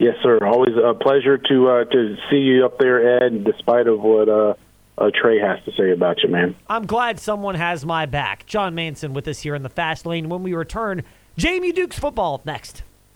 Yes, 0.00 0.16
sir. 0.20 0.44
Always 0.44 0.74
a 0.74 0.94
pleasure 0.94 1.38
to 1.38 1.68
uh, 1.68 1.84
to 1.84 2.16
see 2.28 2.38
you 2.38 2.64
up 2.64 2.76
there, 2.80 3.22
Ed. 3.22 3.44
Despite 3.44 3.86
of 3.86 4.00
what 4.00 4.28
uh, 4.28 4.54
uh, 4.98 5.12
Trey 5.14 5.38
has 5.38 5.64
to 5.66 5.72
say 5.76 5.92
about 5.92 6.24
you, 6.24 6.28
man. 6.28 6.56
I'm 6.68 6.86
glad 6.86 7.20
someone 7.20 7.54
has 7.54 7.86
my 7.86 8.04
back. 8.04 8.46
Jon 8.46 8.74
Manson 8.74 9.14
with 9.14 9.28
us 9.28 9.42
here 9.42 9.54
in 9.54 9.62
the 9.62 9.68
fast 9.68 10.04
lane. 10.04 10.28
When 10.28 10.42
we 10.42 10.54
return, 10.54 11.04
Jamie 11.36 11.70
Dukes 11.70 11.96
football 11.96 12.42
next. 12.44 12.82